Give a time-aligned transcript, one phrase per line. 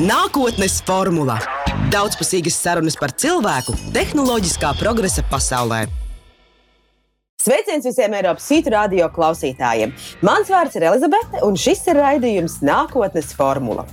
[0.00, 1.34] Nākotnes formula-
[1.92, 5.82] daudzpusīgas sarunas par cilvēku tehnoloģiskā progresa pasaulē.
[7.40, 9.94] Sveiciens visiem Eiropas Sītu radio klausītājiem!
[10.28, 13.86] Mans vārds ir Elizabete, un šis ir raidījums Nākotnes formula.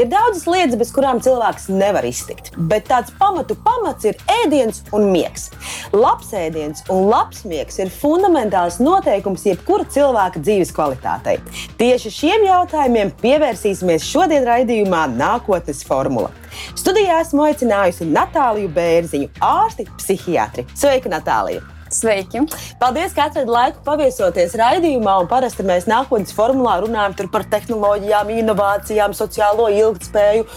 [0.00, 5.10] Ir daudzas lietas, bez kurām cilvēks nevar iztikt, bet tāds pamatu pamats ir ēdiens un
[5.12, 5.50] miegs.
[5.92, 11.36] Labs ēdiens un labs miegs ir fundamentāls noteikums jebkura cilvēka dzīves kvalitātei.
[11.76, 16.32] Tieši šiem jautājumiem pievērsīsimies šodien raidījumā Nākotnes formula.
[16.72, 20.64] Studijā esmu aicinājusi Natāliju Bērziņu, ārsti, psihiatri.
[20.72, 21.73] Sveika, Natālija!
[21.94, 22.40] Sveiki!
[22.80, 25.12] Paldies, ka atradāt laiku paviesoties raidījumā.
[25.30, 30.48] Parasti mēs nākotnes formulā runājam par tehnoloģijām, inovācijām, sociālo ilgspēju,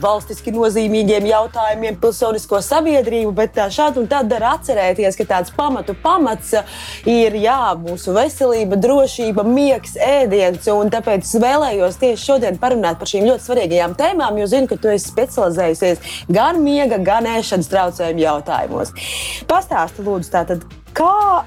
[0.00, 3.34] valstiski nozīmīgiem jautājumiem, pilsonisko sabiedrību.
[3.36, 6.54] Bet šādi un tad var atcerēties, ka tāds pamatu pamats
[7.04, 10.64] ir jā, mūsu veselība, drošība, miegs, ēdiens.
[10.96, 14.94] Tāpēc es vēlējos tieši šodien parunāt par šīm ļoti svarīgajām tēmām, jo zinu, ka tu
[14.94, 18.96] esi specializējusies gan miega, gan ēšanas traucējumu jautājumos.
[19.50, 20.64] Pastāsti, lūdzu, tātad,
[20.96, 21.44] Kā,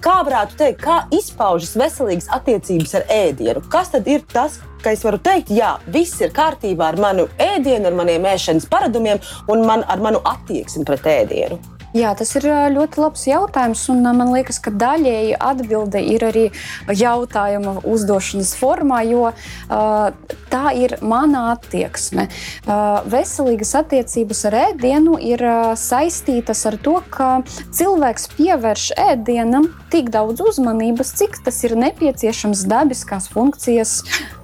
[0.00, 3.60] kā varētu teikt, kā izpaužas veselīgas attiecības ar ēdienu?
[3.72, 7.90] Kas tad ir tas, ka es varu teikt, jā, viss ir kārtībā ar manu ēdienu,
[7.90, 9.20] ar maniem ēšanas paradumiem
[9.52, 11.60] un man, ar manu attieksmi pret ēdienu?
[11.92, 13.82] Jā, tas ir ļoti labs jautājums.
[13.92, 16.44] Man liekas, ka daļēji atbilde ir arī
[16.88, 22.30] jautājuma uzdošanas formā, jo uh, tā ir mana attieksme.
[22.64, 27.30] Uh, veselīgas attiecības ar ēdienu ir uh, saistītas ar to, ka
[27.76, 33.98] cilvēks pievērš ēdienam tik daudz uzmanības, cik tas ir nepieciešams dabiskās funkcijas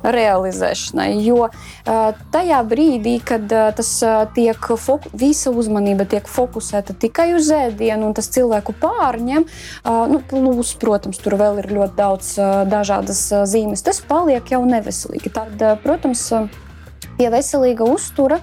[0.05, 1.09] realizēšanai.
[1.25, 1.49] Jo
[2.33, 3.91] tajā brīdī, kad tas
[4.37, 4.69] tiek,
[5.19, 9.47] visa uzmanība tiek fokusēta tikai uz ēdienu, un tas cilvēku pārņem,
[10.11, 12.35] nu, plus, protams, tur vēl ir ļoti daudz
[12.71, 15.31] dažādas zīmes, tas paliek jau neveselīgi.
[15.39, 16.27] Tad, protams,
[17.19, 18.41] pie veselīga uztura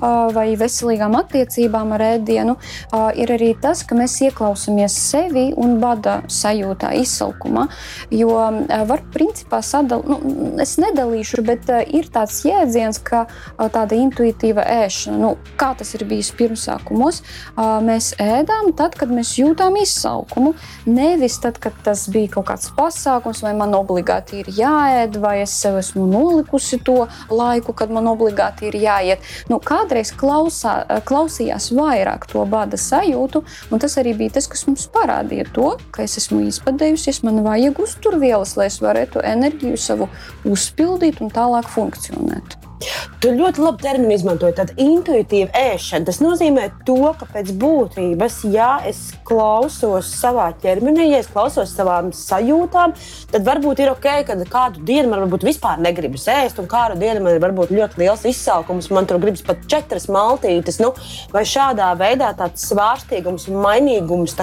[0.00, 2.56] vai veselīgām attiecībām ar ēdienu
[3.18, 7.66] ir arī tas, ka mēs ieklausāmies sevi un bada sajūtā, izsalkumā.
[8.14, 8.34] Jo
[8.88, 13.24] var principā sadalīt, nu, es nedalīšu, bet ir tāds jēdziens, ka
[13.58, 17.22] tāda intuitīva ēšana, nu, kā tas ir bijis pirmsākumos,
[17.84, 20.54] mēs ēdām tad, kad mēs jūtām izsalkumu.
[20.88, 25.54] Nevis tad, kad tas bija kaut kāds pasākums, vai man obligāti ir jāēd, vai es
[25.58, 29.24] sev esmu nolikusi to laiku, kad man obligāti ir jāiet.
[29.50, 29.58] Nu,
[29.88, 35.48] kādreiz klausā, klausījās vairāk to bada sajūtu, un tas arī bija tas, kas mums parādīja
[35.56, 40.10] to, ka es esmu izpadējusies, man vajag uzturvielas, lai es varētu enerģiju savu
[40.44, 42.67] uzpildīt un tālāk funkcionēt.
[43.22, 44.54] Tu ļoti labi terminu izmantoji.
[44.58, 46.06] Tad intuitīva ēšana.
[46.06, 52.12] Tas nozīmē to, ka pēc būtības, ja es klausos savā ķermenī, ja es klausos savām
[52.14, 52.94] sajūtām,
[53.32, 57.24] tad varbūt ir ok, ka kādu dienu man varbūt vispār negribas ēst, un kādu dienu
[57.24, 60.78] man ir varbūt ļoti liels izsalkums, man tur gribas pat četras maltītes.
[60.82, 60.92] Nu,
[61.34, 64.36] vai šādā veidā tāds svārstīgums un mainīgums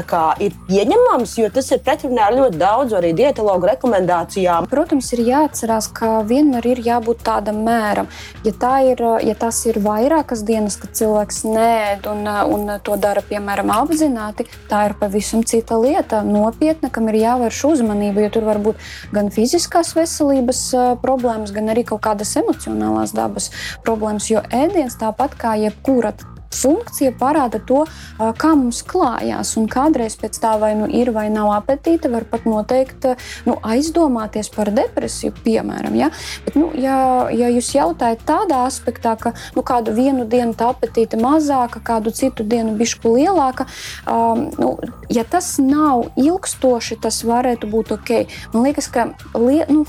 [0.43, 4.67] ir pieņemams, jo tas ir pretrunā ar ļoti daudzu arī dietologu rekomendācijām.
[4.69, 8.11] Protams, ir jāatcerās, ka vienmēr ir jābūt tādam mēram.
[8.45, 13.71] Ja, ir, ja tas ir vairākas dienas, kad cilvēks nēd un, un to dara piemēram
[13.73, 18.25] apzināti, tā ir pavisam cita lieta, nopietna, kam ir jāvērš uzmanība.
[18.25, 18.85] Jo tur var būt
[19.15, 20.61] gan fiziskās veselības
[21.01, 23.51] problēmas, gan arī kaut kādas emocionālās dabas
[23.85, 24.29] problēmas.
[24.29, 26.13] Jo ēdiens tāpat kā jebkura
[26.55, 27.83] funkcija parāda to,
[28.17, 29.55] kā mums klājās.
[29.59, 33.09] Un kādreiz pēc tā vai nu ir vai nav apetīte, var pat noteikt,
[33.47, 35.95] nu, aizdomāties par depresiju, piemēram.
[35.99, 36.11] Ja,
[36.45, 41.17] Bet, nu, ja, ja jūs jautājat tādā aspektā, ka nu, kādu vienu dienu tā apetīte
[41.21, 43.67] mazāka, kādu citu dienu bišku lielāka,
[44.09, 44.71] um, nu,
[45.09, 48.13] ja tas nav ilgstoši, tas varētu būt ok.
[48.53, 49.07] Man liekas, ka
[49.39, 49.85] lie, nu,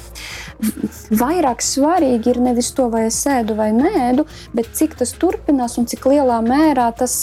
[1.12, 3.94] vairāk svarīgi ir nevis to, vai es ēdu vai nē,
[4.56, 7.14] bet cik tas turpinās un cik lielā mērā mērā tas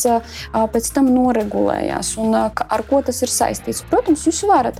[0.53, 3.83] pēc tam noregulējās un ar ko tas ir saistīts.
[3.89, 4.79] Protams, jūs varat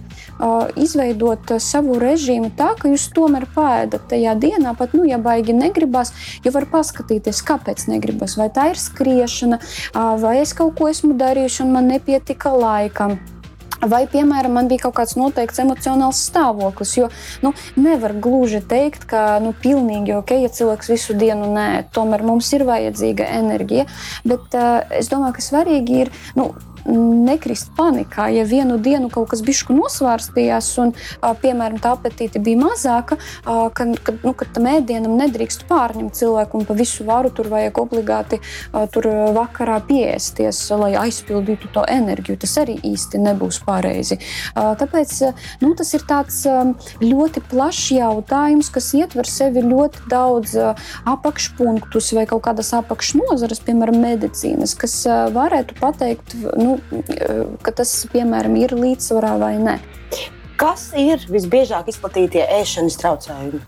[0.80, 6.14] izveidot savu režīmu tā, ka jūs tomēr pēdat tajā dienā, pat nu, ja baigi negribas,
[6.46, 8.38] jo var paskatīties, kāpēc negribas.
[8.40, 9.60] Vai tā ir skriešana,
[10.22, 13.14] vai es kaut ko esmu darījuši un man nepietika laika.
[13.90, 17.10] Vai, piemēram, man bija kaut kāds noteikts emocionāls stāvoklis, jo
[17.44, 22.52] nu, nevar gluži teikt, ka nu, pilnīgi ok, ja cilvēks visu dienu nē, tomēr mums
[22.56, 23.88] ir vajadzīga enerģija.
[24.28, 26.14] Bet uh, es domāju, ka svarīgi ir.
[26.40, 26.52] Nu,
[26.86, 28.28] nekrist panikā.
[28.34, 30.94] Ja vienu dienu kaut kas bišku nosvārstījās un,
[31.42, 36.68] piemēram, tā apetīte bija mazāka, ka, ka, nu, ka tam ēdienam nedrīkst pārņemt cilvēku un
[36.68, 38.40] pa visu varu tur vajag obligāti
[38.94, 42.40] tur vakarā piesties, lai aizpildītu to enerģiju.
[42.44, 44.20] Tas arī īsti nebūs pareizi.
[44.56, 45.16] Tāpēc
[45.64, 46.44] nu, tas ir tāds
[47.04, 50.56] ļoti plašs jautājums, kas ietver sevi ļoti daudz
[51.10, 54.96] apakšpunktus vai kaut kādas apakšnozares, piemēram, medicīnas, kas
[55.34, 56.73] varētu pateikt, nu,
[57.64, 59.78] ka tas, piemēram, ir līdzsvarā vai nē.
[60.60, 63.64] Kas ir visbiežāk izplatītie ēšanas traucējumi?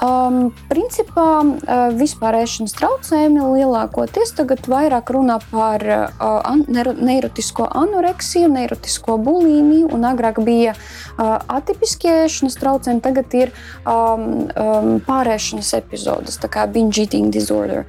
[0.00, 9.18] Um, principā uh, vispār ēšanas traucējumi lielākoties tagad vairāk runā par uh, neirotisko anoreksiju, neirotisko
[9.20, 13.52] bulimiju, un agrāk bija uh, atipiskie ēšanas traucējumi, tagad ir
[13.84, 17.84] um, um, pārēšanas epizodes, tā kā binge eating disorder.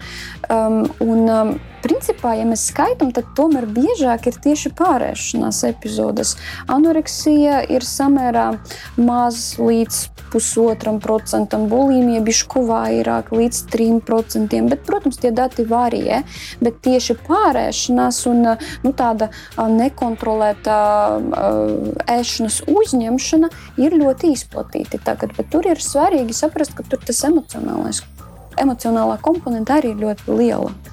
[0.52, 6.36] Um, un, um, Principā, ja mēs skaitām, tad tomēr biežāk ir tieši pārēšanās epizodes.
[6.70, 8.52] Anoreksija ir samērā
[9.02, 14.62] maz līdz pusotram procentam, bulimija bišku vairāk līdz 3%.
[14.72, 16.22] Bet, protams, tie dati varijē,
[16.64, 18.46] bet tieši pārēšanās un
[18.86, 20.78] nu, tāda nekontrolēta
[22.12, 23.52] ēšanas uzņemšana
[23.82, 25.36] ir ļoti izplatīta tagad.
[25.38, 28.04] Bet tur ir svarīgi saprast, ka tur tas emocionālais,
[28.62, 30.91] emocionālā komponenta arī ir ļoti liela.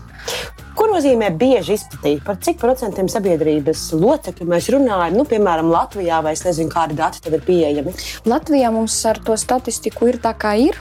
[0.78, 2.22] Ko nozīmē bieži izplatīta?
[2.22, 5.16] Par cik procentiem sabiedrības locekļu mēs runājam?
[5.18, 7.90] Nu, piemēram, Latvijā, vai es nezinu, kādi dati tad ir pieejami?
[8.30, 10.78] Latvijā mums ar to statistiku ir tā, kā ir.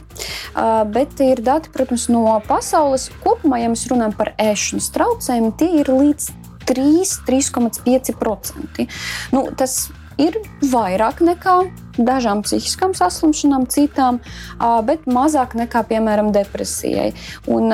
[0.94, 3.10] Bet ir dati, protams, no pasaules.
[3.26, 6.30] Kopumā, ja mēs runājam par ēšanas traucējumiem, tie ir līdz
[6.68, 8.88] 3,5%.
[9.34, 9.90] Nu, tas
[10.22, 10.40] ir
[10.72, 11.58] vairāk nekā
[11.98, 14.20] dažām psihiskām saslimšanām, citām,
[14.86, 17.10] bet mazāk nekā, piemēram, depresijai.
[17.50, 17.74] Un,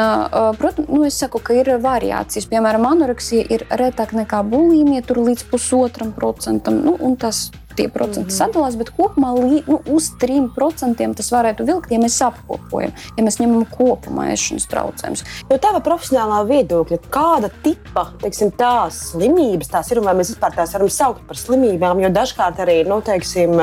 [0.59, 2.47] protams, nu, es saku, ka ir variācijas.
[2.51, 6.79] Piemēram, anoreksija ir retāk nekā bulimija, tur līdz pusotram procentam.
[6.85, 8.37] Nu, tas tie procenti mm -hmm.
[8.37, 13.39] sadalās, bet kopumā lī, nu, uz 3% tas varētu vilkt, ja mēs apkopojam, ja mēs
[13.39, 15.23] ņemam kopumā ēšanas traucējumus.
[15.49, 20.55] No tava profesionālā viedokļa, kāda tipa teiksim, tās slimības tās ir un vai mēs vispār
[20.55, 21.99] tās varam saukt par slimībām?
[22.03, 23.55] Jo dažkārt arī nu, teiksim,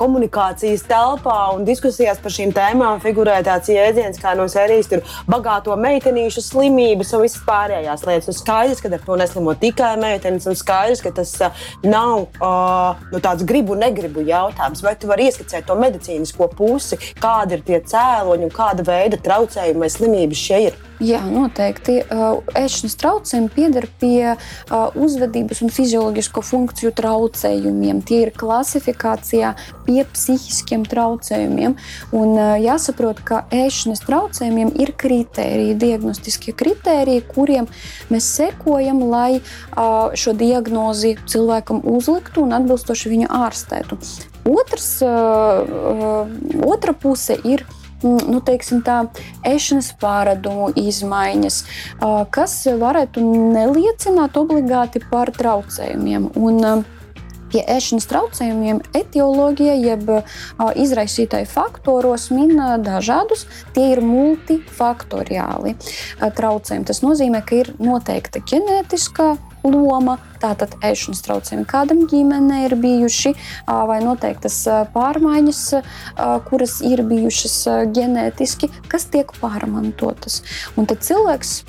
[0.00, 4.90] komunikācijas telpā un diskusijās par šīm tēmām figurē tāds jēdziens kā no sērijas
[5.30, 8.28] bagāto meitenīšu slimības un visas pārējās lietas.
[8.28, 11.36] Un skaidrs, ka ar to neslimo tikai meitenes, un skaidrs, ka tas
[11.82, 12.28] nav.
[12.40, 14.82] Uh, nu, tāds gribu, negribu jautājums.
[14.84, 19.84] Vai tu vari ieskicēt to medicīnisko pusi, kādi ir tie cēloņi un kāda veida traucējumi
[19.86, 20.82] vai slimības šie ir?
[21.02, 21.96] Jā, noteikti.
[22.54, 24.36] Ēšanas traucējumi pieder pie
[24.70, 27.98] uzvedības un fizioloģisko funkciju traucējumiem.
[28.06, 29.50] Tie ir klasifikācijā
[29.88, 31.74] pie psihiskiem traucējumiem.
[32.14, 37.66] Un jāsaprot, ka ēšanas traucējumiem ir kritēriji, diagnostiskie kritēriji, kuriem
[38.14, 39.42] mēs sekojam, lai
[39.74, 43.98] šo diagnozi cilvēkam uzliktu un atbilstoši viņu ārstētu.
[44.44, 44.90] Otrs,
[46.68, 47.64] otra puse ir
[48.04, 49.06] Mm, nu, teiksim, tā,
[49.48, 51.60] ēšanas pārādumu izmaiņas,
[52.34, 56.34] kas varētu neliecināt obligāti par traucējumiem.
[56.36, 56.84] Un,
[57.54, 60.08] Pie ēšanas traucējumiem etioloģija, jeb
[60.82, 63.44] izraisītāju faktoros, min dažādus.
[63.76, 65.76] Tie ir multifaktoriāli
[66.18, 66.88] traucējumi.
[66.90, 69.28] Tas nozīmē, ka ir noteikta ģenētiskā
[69.72, 73.34] loma, tātad ēšanas traucējumi kādam ģimenē ir bijuši,
[73.64, 74.58] vai noteiktas
[74.92, 75.62] pārmaiņas,
[76.48, 77.56] kuras ir bijušas
[77.96, 80.42] ģenētiski, kas tiek pārmantotas.
[80.76, 81.62] Un tad cilvēks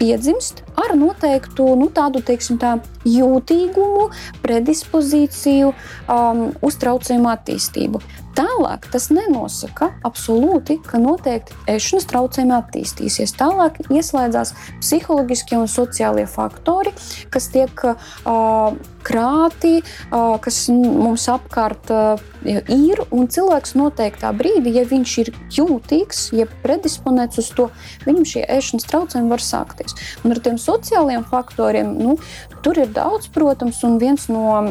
[0.00, 4.08] piedzimst ar noteiktu nu, tādu teiksim, tā, jūtīgumu,
[4.44, 8.02] predispozīciju um, uz traucējumu attīstību.
[8.34, 13.34] Tālāk tas nenosaka absolūti, ka noteikti ēšanas traucējumi attīstīsies.
[13.38, 14.50] Tālāk ieslēdzās
[14.80, 16.90] psiholoģiskie un sociālie faktori,
[17.30, 18.74] kas tiek uh,
[19.06, 23.04] krāti, uh, kas mums apkārt uh, ir.
[23.14, 27.68] Un cilvēks noteiktā brīdī, ja viņš ir jūtīgs, ja predisponēts uz to,
[28.08, 29.94] viņam šie ēšanas traucējumi var sākties.
[30.24, 32.16] Un ar tiem sociālajiem faktoriem nu,
[32.64, 34.62] tur ir daudz, protams, un viens no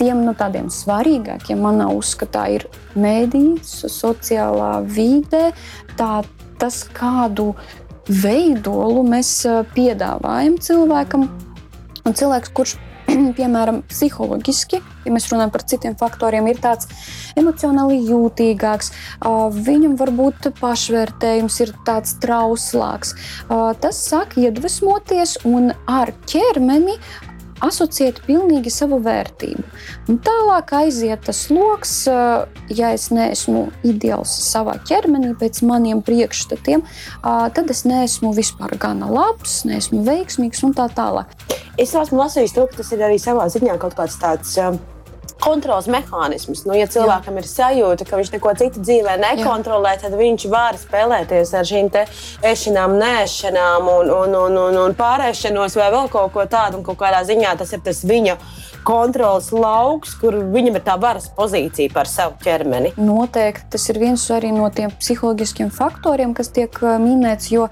[0.00, 5.50] tiem nu, tādiem svarīgākiem manā uzskatā ir mēdīs, sociālā vide,
[6.00, 6.22] tā,
[6.60, 7.52] tas, kādu
[8.08, 9.34] veidolu mēs
[9.74, 11.28] piedāvājam cilvēkam.
[12.00, 12.78] Un cilvēks, kurš
[13.38, 16.90] piemēram, psiholoģiski, ja mēs runājam par citiem faktoriem, ir tāds
[17.38, 18.92] emocionāli jūtīgāks,
[19.70, 23.14] viņam varbūt pašvērtējums ir tāds trauslāks.
[23.82, 26.98] Tas sāk iedvesmoties un ar ķermeni
[27.64, 29.64] asociēt pilnīgi savu vērtību.
[30.10, 36.84] Un tālāk aiziet tas lokus, ja es neesmu ideāls savā ķermenī, pēc maniem priekšstatiem,
[37.22, 41.32] tad es neesmu vispār gana labs, neesmu veiksmīgs un tā tālāk.
[41.80, 44.56] Es esmu lasījis to, ka tas ir arī savā ziņā kaut kāds tāds
[45.42, 46.64] kontrols mehānisms.
[46.68, 47.42] Nu, ja cilvēkam Jā.
[47.42, 50.02] ir sajūta, ka viņš neko citu dzīvē nekontrolē, Jā.
[50.06, 51.90] tad viņš var spēlēties ar šīm
[52.50, 56.80] ešanām, nēšanām un, un, un, un, un pārēšanos vai vēl kaut ko tādu.
[56.80, 58.36] Un kaut kādā ziņā tas ir tas viņa
[58.86, 62.92] kontrols lauks, kur viņam ir tā varas pozīcija par savu ķermeni.
[63.00, 67.50] Noteikti tas ir viens no tiem psiholoģiskiem faktoriem, kas tiek uh, minēts.
[67.52, 67.68] Jo,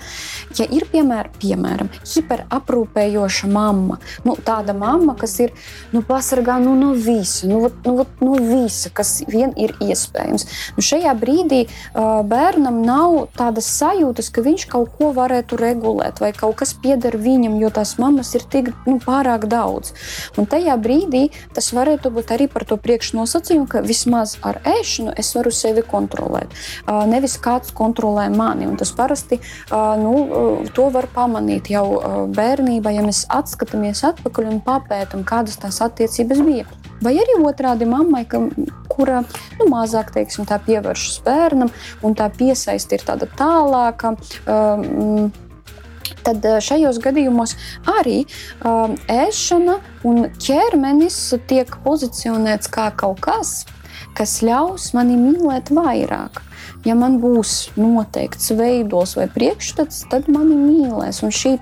[0.59, 5.55] ja ir piemēr, piemēram hiperaprūpējoša mamma, nu, tāda mamma, kas ir
[5.93, 10.47] nu, pasargā nu, no visa, nu, nu, no visa, kas vien ir iespējams,
[10.77, 16.33] nu, šajā brīdī uh, bērnam nav tādas sajūtas, ka viņš kaut ko varētu regulēt vai
[16.37, 19.95] kaut kas pieder viņam, jo tās mammas ir tik nu, pārāk daudz.
[20.39, 25.15] Un tajā brīdī brīdī tas varētu būt arī par to priekšnosacījumu, ka vismaz ar ēšanu
[25.17, 26.51] es varu sevi kontrolēt.
[26.87, 28.67] Nevis kāds kontrolē mani.
[28.67, 29.41] Un tas parasti
[29.71, 32.01] nu, to var pamanīt jau
[32.35, 36.69] bērnībā, ja mēs atskatāmies atpakaļ un papētam, kādas tās attiecības bija.
[37.03, 38.41] Vai arī otrādi mammai, ka,
[38.91, 39.23] kura
[39.59, 41.71] nu, mazāk teiksim, pievēršas bērnam,
[42.03, 44.17] un tā piesaiste ir tāda tālāka.
[44.51, 45.31] Um,
[46.27, 47.55] tad eh, šajos gadījumos
[47.99, 48.23] arī
[48.63, 51.19] um, ēšana un ķermenis
[51.51, 53.63] tiek pozicionēts kā kaut kas,
[54.19, 56.43] kas ļaus mani mīlēt vairāk.
[56.87, 61.23] Ja man būs noteikts veidos vai priekšstats, tad mani mīlēs.
[61.27, 61.57] Un šī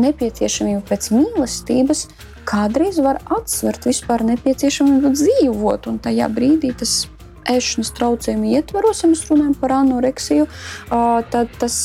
[0.00, 2.06] nepieciešamība pēc mīlestības
[2.48, 5.88] kādreiz var atsvert vispār nepieciešamību dzīvot.
[5.90, 7.04] Un tajā brīdī tas
[7.50, 10.48] ēšanas traucējumu ietvaros, ja mēs runājam par anoreksiju,
[10.90, 11.78] tad tas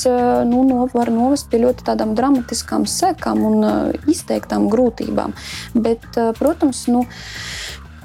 [0.49, 3.69] nu, no, var novest pie ļoti tādām dramatiskām sekām un
[4.09, 5.35] izteiktām grūtībām.
[5.75, 6.05] Bet,
[6.39, 7.05] protams, nu,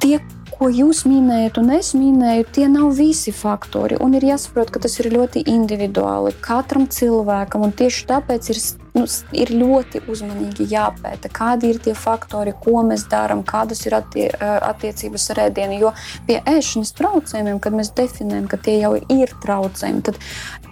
[0.03, 0.19] tie,
[0.55, 3.99] ko jūs minējat, un es minēju, tie nav visi faktori.
[4.03, 7.67] Un ir jāsaprot, ka tas ir ļoti individuāli katram cilvēkam.
[7.75, 8.63] Tieši tāpēc ir
[8.95, 14.29] nu, ir ļoti uzmanīgi jāpēta, kādi ir tie faktori, ko mēs darām, kādas ir attie,
[14.41, 15.81] attiecības ar ēdienu.
[15.81, 15.95] Jo
[16.29, 20.21] pie ēšanas traucējumiem, kad mēs definējam, ka tie jau ir traucējumi, tad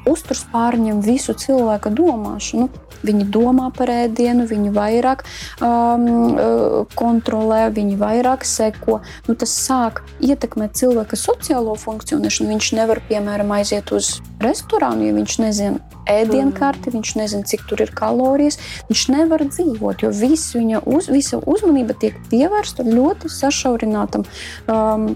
[0.08, 2.70] uzturs pārņem visu cilvēka domāšanu.
[3.02, 5.24] Viņi domā par ēdienu, viņi vairāk
[5.58, 6.36] um,
[6.94, 9.00] kontrolē, viņi vairāk seko.
[9.26, 12.52] Nu, tas sāk ietekmēt cilvēka sociālo funkcionēšanu.
[12.54, 16.94] Viņš nevar, piemēram, aiziet uz restorānu, ja viņš nezina ēdienkarti, mm.
[16.96, 18.60] viņš nezina, cik tur ir kalorijas.
[18.92, 24.28] Viņš nevar dzīvot, jo viss viņa uz, visa uzmanība tiek pievērsta ļoti sašaurinātam.
[24.68, 25.14] Um,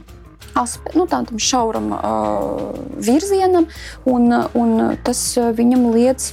[0.56, 2.70] Aspe, nu, tādam šauram uh,
[3.04, 3.66] virzienam,
[4.08, 4.70] un, un
[5.04, 6.30] tas viņam liedz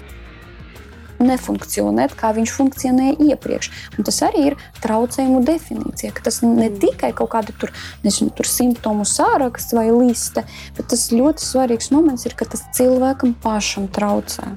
[1.24, 3.72] nefunkcionēt, kā viņš funkcionēja iepriekš.
[3.98, 6.82] Un tas arī ir traucējumu definīcija, ka tas ne mm.
[6.84, 7.74] tikai kaut kāda tur,
[8.06, 10.46] nezinu, tur simptomu sāraksts vai liste,
[10.78, 14.54] bet tas ļoti svarīgs moments ir, ka tas cilvēkam pašam traucē.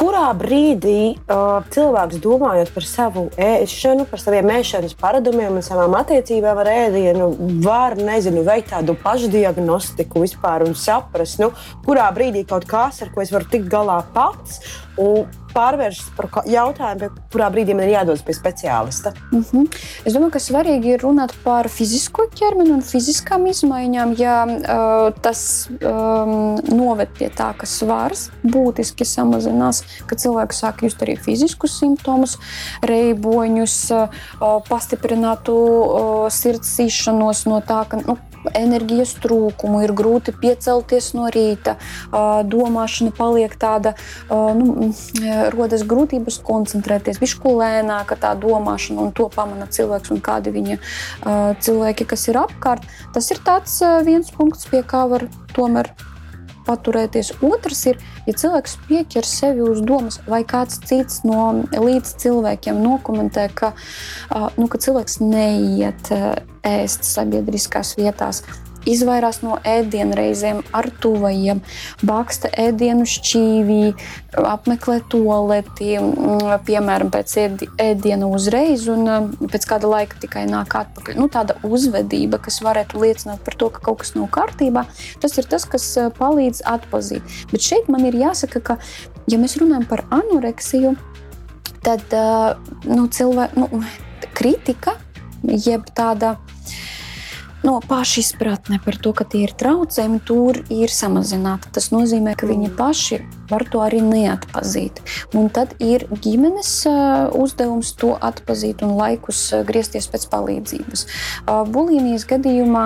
[0.00, 6.56] Kurā brīdī uh, cilvēks domājot par savu ēšanu, par saviem ēšanas paradumiem un savām attiecībām
[6.62, 7.26] ar ēdienu,
[7.60, 11.50] var nezinu, veikt tādu pašdiagnostiku vispār un saprast, nu,
[11.84, 14.62] kurā brīdī kaut kas, ar ko es varu tikt galā pats,
[14.96, 19.12] un pārvēršas par jautājumu, kurā brīdī man ir jādodas pie speciālista.
[19.32, 19.66] Mm -hmm.
[20.04, 24.14] Es domāju, ka svarīgi ir runāt par fizisko ķermeni un fiziskām izmaiņām.
[24.18, 31.02] Ja uh, tas um, noved pie tā, ka svars būtiski samazinās, ka cilvēks sāk just
[31.02, 32.38] arī fiziskus simptomus,
[32.82, 34.08] reiboņus, uh,
[34.68, 38.16] pastiprinātu uh, sirds īšanos no tā, ka nu,
[38.56, 41.76] enerģijas trūkumu, ir grūti piecelties no rīta,
[42.10, 43.94] domāšana paliek tāda,
[44.30, 44.90] nu,
[45.54, 50.78] rodas grūtības koncentrēties, viņš lēnāka tā domāšana, un to pamana cilvēks un kādi viņa
[51.60, 52.86] cilvēki, kas ir apkārt.
[53.14, 55.92] Tas ir tāds viens punkts, pie kā var tomēr
[56.66, 57.32] paturēties.
[57.46, 63.48] Otrs ir, ja cilvēks pieķer sevi uz domas, vai kāds cits no līdz cilvēkiem nokomentē,
[63.54, 63.74] ka,
[64.58, 66.12] nu, ka cilvēks neiet
[66.66, 68.44] ēst sabiedriskās vietās
[68.88, 71.60] izvairās no ēdienreizēm ar tuvajiem,
[72.06, 73.82] baksta ēdienu šķīvī,
[74.40, 77.36] apmeklē toaleti, mm, piemēram, pēc
[77.80, 81.18] ēdiena uzreiz un mm, pēc kāda laika tikai nāk atpakaļ.
[81.20, 84.86] Nu, tāda uzvedība, kas varētu liecināt par to, ka kaut kas nav kārtībā,
[85.22, 87.38] tas ir tas, kas eh, palīdz atpazīt.
[87.52, 88.78] Bet šeit man ir jāsaka, ka,
[89.30, 90.94] ja mēs runājam par anoreksiju,
[91.84, 93.84] tad eh, nu, cilvēku nu,
[94.36, 94.96] kritika,
[95.42, 96.36] jeb tāda
[97.62, 101.70] no pašizpratne par to, ka tie ir traucējumi, tur ir samazināta.
[101.74, 103.20] Tas nozīmē, ka viņi paši
[103.50, 105.02] var to arī neatpazīt.
[105.36, 106.72] Un tad ir ģimenes
[107.36, 111.06] uzdevums to atpazīt un laikus griezties pēc palīdzības.
[111.70, 112.84] Bulimijas gadījumā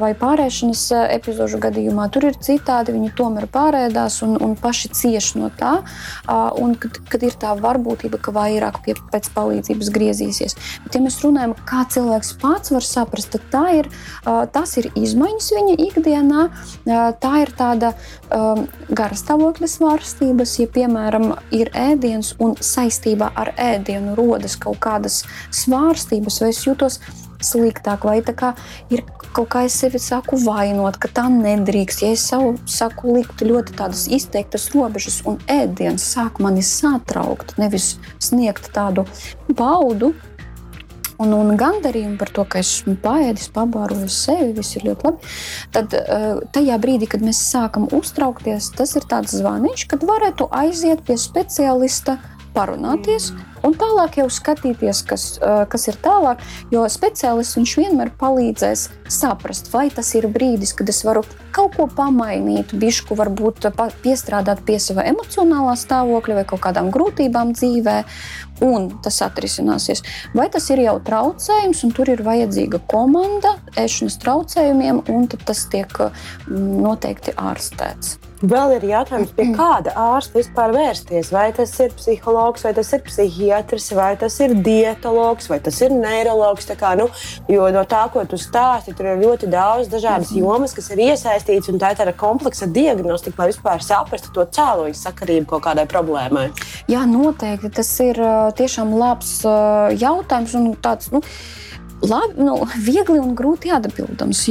[0.00, 0.84] vai pārēšanas
[1.18, 2.94] epizodu gadījumā tur ir citādi.
[2.96, 5.78] Viņi tomēr pārēdās un, un paši cieš no tā.
[6.58, 8.80] Un kad, kad ir tā varbūtība, ka vairāk
[9.12, 10.56] pēc palīdzības griezīsies.
[10.84, 13.88] Bet, ja mēs runājam, kā cilvēks pats var saprast, tad ir,
[14.54, 16.48] tas ir izmaiņas viņa ikdienā.
[17.22, 17.92] Tā ir tāda
[18.88, 26.50] garastāvokļa svārstības, ja, piemēram, ir ēdiens un saistībā ar ēdienu rodas kaut kādas svārstības, vai
[26.50, 27.00] es jūtos
[27.42, 28.54] sliktāk, vai tā kā
[28.90, 29.02] ir
[29.34, 32.02] kaut kā es sevi saku vainot, ka tā nedrīkst.
[32.02, 37.96] Ja es savu saku likt ļoti tādas izteiktas robežas, un ēdiens sāk mani satraukt, nevis
[38.22, 39.06] sniegt tādu
[39.50, 40.14] baudu,
[41.22, 45.34] un, un gandarījumu par to, ka esmu paēdis, pabārojis sevi, viss ir ļoti labi.
[45.74, 51.04] Tad eh, tajā brīdī, kad mēs sākam uztraukties, tas ir tāds zvaniņš, kad varētu aiziet
[51.06, 52.18] pie speciālista
[52.54, 53.32] parunāties.
[53.66, 59.88] Un tālāk jau skatīties, kas, eh, kas ir tālāk, jo speciālists vienmēr palīdzēs saprast, vai
[59.90, 63.66] tas ir brīdis, kad es varu kaut ko pamainīt, bišku varbūt
[64.04, 68.04] piestrādāt pie sava emocionālā stāvokļa vai kaut kādām grūtībām dzīvē,
[68.64, 70.04] un tas atrisināsies.
[70.36, 75.92] Vai tas ir jau traucējums, un tur ir vajadzīga komanda ēšanas traucējumiem, un tas tiek
[76.00, 78.18] mm, noteikti ārstēts.
[78.38, 81.32] Vēl ir jautājums, pie kāda ārsta vispār vērsties.
[81.34, 85.90] Vai tas ir psihologs, vai tas ir psihiatrs, vai tas ir dietologs, vai tas ir
[85.90, 86.70] neiroloģis.
[87.00, 87.08] Nu,
[87.50, 91.72] jo no tā, ko tu stāsti, tur ir ļoti daudz dažādas jomas, kas ir iesaistītas,
[91.72, 96.46] un tā ir tāda kompleksa diagnostika, lai vispār saprastu to cēloņu sakarību kaut kādai problēmai.
[96.86, 97.72] Jā, noteikti.
[97.74, 98.22] Tas ir
[98.56, 99.40] tiešām labs
[99.98, 101.22] jautājums un tāds nu,
[102.02, 104.46] labi, nu, viegli un grūti atbildams.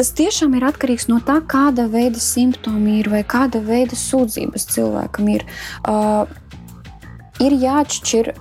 [0.00, 5.32] Tas tiešām ir atkarīgs no tā, kāda veida simptomi ir vai kāda veida sūdzības cilvēkam
[5.34, 5.44] ir.
[5.82, 6.30] Uh,
[7.42, 8.32] ir jāatšķir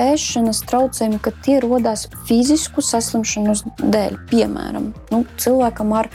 [0.00, 4.20] ēšanas traucējumi, kad tie rodas fizisku saslimšanu dēļ.
[4.30, 6.10] Piemēram, nu, cilvēkam ar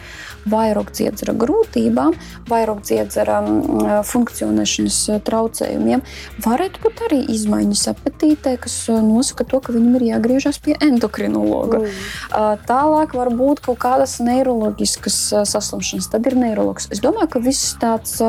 [0.49, 2.15] vairogdziedzera grūtībām,
[2.49, 6.03] vairogdziedzera mm, funkcionēšanas traucējumiem,
[6.45, 11.81] varētu būt arī izmaiņas apetītē, kas nosaka to, ka viņam ir jāgriežas pie endokrinologa.
[11.81, 12.63] Mm.
[12.69, 16.91] Tālāk var būt kaut kādas neiroloģiskas saslimšanas, tad ir neiroloģis.
[16.95, 18.21] Es domāju, ka viss tāds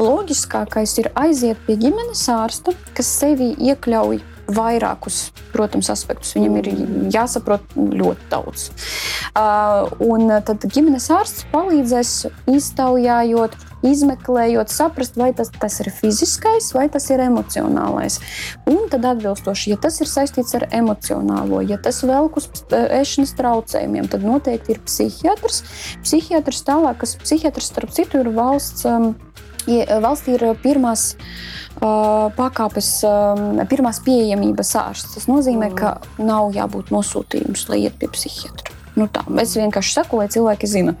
[0.00, 4.22] loģiskākais ir aiziet pie ģimenes ārsta, kas sevi iekļauj
[4.56, 6.34] vairākus, protams, aspektus.
[6.36, 6.70] Viņam ir
[7.14, 8.68] jāsaprot ļoti daudz.
[9.32, 12.14] Uh, un tad ģimenes ārsts palīdzēs
[12.52, 18.20] iztaujājot, izmeklējot, saprast, vai tas, tas ir fiziskais vai tas ir emocionālais.
[18.70, 24.08] Un tad atbilstoši, ja tas ir saistīts ar emocionālo, ja tas velk uz ēšanas traucējumiem,
[24.12, 25.62] tad noteikti ir psihiatrs.
[26.04, 28.86] Psihiatrs tālāk, kas psihiatrs starp citu ir valsts.
[28.88, 29.14] Um,
[30.02, 31.12] valstī ir pirmās
[31.80, 32.90] pakāpes,
[33.70, 35.16] pirmās pieejamības ārsts.
[35.16, 38.71] Tas nozīmē, ka nav jābūt nosūtījums, lai iet pie psihiatra.
[38.92, 40.92] Nu tā, es vienkārši saku, lai cilvēki zina.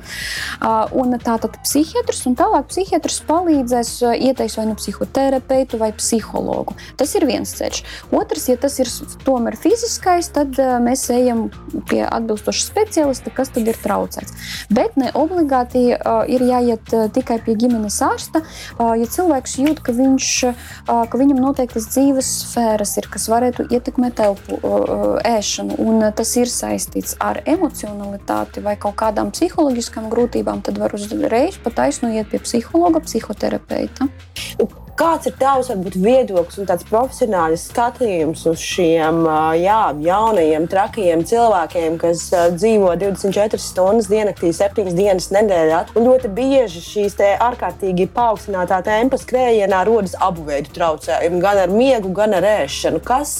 [0.62, 0.88] Uh,
[1.20, 6.76] tā tad psihiatrs un tālāk psihiatrs palīdzēs uh, ieteikt vai nu psihoterapeitu vai psihologu.
[6.96, 7.82] Tas ir viens ceļš.
[8.16, 8.88] Otrs, ja tas ir
[9.26, 11.50] tomēr fiziskais, tad uh, mēs ejam
[11.90, 14.32] pie atbilstoša specialista, kas tad ir traucēts.
[14.72, 18.40] Bet ne obligāti uh, ir jāiet uh, tikai pie ģimenes ārsta.
[18.78, 23.68] Uh, ja cilvēks jūt, ka, viņš, uh, ka viņam noteiktas dzīves sfēras ir, kas varētu
[23.68, 29.32] ietekmēt elpu, uh, ēšanu, un uh, tas ir saistīts ar emocijām emocionalitāti vai kaut kādām
[29.34, 34.08] psiholoģiskām grūtībām, tad var uzreiz pat aiznoiet pie psihologa, psihoterapeita.
[34.92, 39.22] Kāds ir tavs varbūt, viedoklis un tāds profesionāls skatījums uz šiem
[39.56, 42.26] jā, jaunajiem, trakajiem cilvēkiem, kas
[42.58, 45.78] dzīvo 24 stundas diennaktī, 7 dienas nedēļā?
[45.96, 52.12] Un ļoti bieži šīs ārkārtīgi paaugstinātā tempa skrējienā rodas abu veidu traucējumi, gan ar miegu,
[52.12, 53.00] gan ar ēšanu.
[53.00, 53.32] Kas,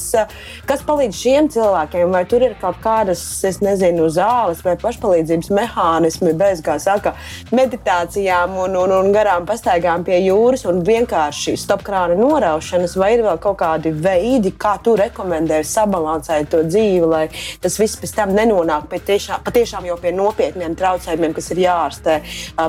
[0.65, 2.17] kas palīdz šiem cilvēkiem?
[2.17, 7.13] Vai tur ir kaut kādas, es nezinu, zāles vai pašpalīdzības mehānismi bez, kā saka,
[7.53, 13.25] meditācijām un, un, un garām pastaigām pie jūras un vienkārši šīs stopkrāna noraušanas, vai ir
[13.27, 17.25] vēl kaut kādi veidi, kā tu rekomendēji sabalansēt to dzīvi, lai
[17.63, 22.19] tas viss pēc tam nenonāk pie tiešām, patiešām jau pie nopietniem traucējumiem, kas ir jāārstē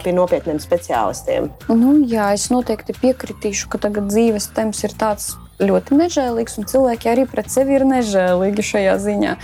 [0.03, 1.51] pie nopietniem speciālistiem?
[1.69, 7.09] Nu, jā, es noteikti piekritīšu, ka tagad dzīves temps ir tāds ļoti nežēlīgs, un cilvēki
[7.11, 9.35] arī pret sevi ir nežēlīgi šajā ziņā.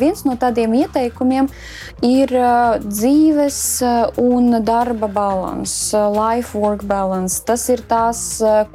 [0.00, 1.48] Viens no tādiem ieteikumiem
[2.06, 2.34] ir
[2.84, 3.60] dzīves
[4.20, 7.40] un darba balans, life-work balance.
[7.46, 8.24] Tas ir tas,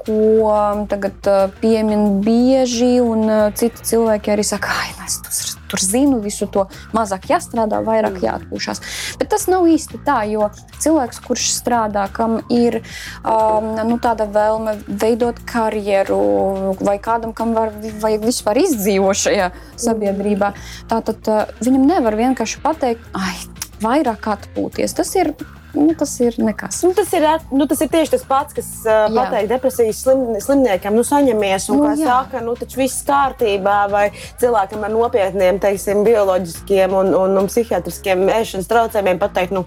[0.06, 0.56] ko
[0.90, 1.30] tagad
[1.62, 7.30] piemin bieži, un citi cilvēki arī saka, ah, es tur tur zinu visu to, mazāk
[7.32, 8.82] jāstrādā, vairāk jāatpūšas.
[9.20, 10.50] Bet tas nav īsti tā, jo
[10.84, 12.82] cilvēks, kurš strādā, kam ir
[13.24, 17.74] um, nu, tāda vēlme veidot karjeru, vai kādam, kam var,
[18.04, 19.52] vajag vispār izdzīvot šajā
[19.82, 20.54] sabiedrībā,
[20.92, 23.36] tātad uh, viņam nevar vienkārši pateikt, ai,
[23.84, 24.96] vairāk atpūties.
[24.98, 25.34] Tas ir
[25.76, 26.82] nu, tas ir nekas.
[26.84, 30.96] Nu, tas, ir, nu, tas ir tieši tas pats, kas uh, pateikt depresijas slim, slimniekam,
[30.98, 34.06] nu, saņemies, un nu, kā saka, nu, taču viss kārtībā, vai
[34.42, 39.66] cilvēkam ar nopietniem, teiksim, bioloģiskiem un, un, un psihiatriskiem ēšanas traucējumiem pateikt, nu,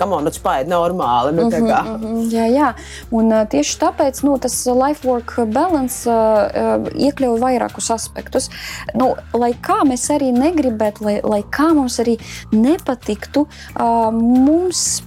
[0.00, 1.34] kam on, tas paiet normāli.
[1.36, 2.72] Nu, mm -hmm, mm -hmm, jā, jā,
[3.10, 8.50] un uh, tieši tāpēc nu, tas life-work balance uh, iekļauj vairākus aspektus.
[8.94, 12.18] Nu, lai kā mēs arī negribētu, lai, lai kā mums arī
[12.52, 13.46] nepatiktu,
[13.80, 15.02] uh, mums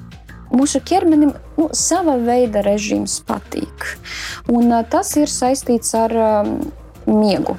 [0.51, 3.87] mūsu ķermenim nu, sava veida režīms patīk.
[4.51, 6.55] Un, tas ir saistīts ar um,
[7.07, 7.57] miegu.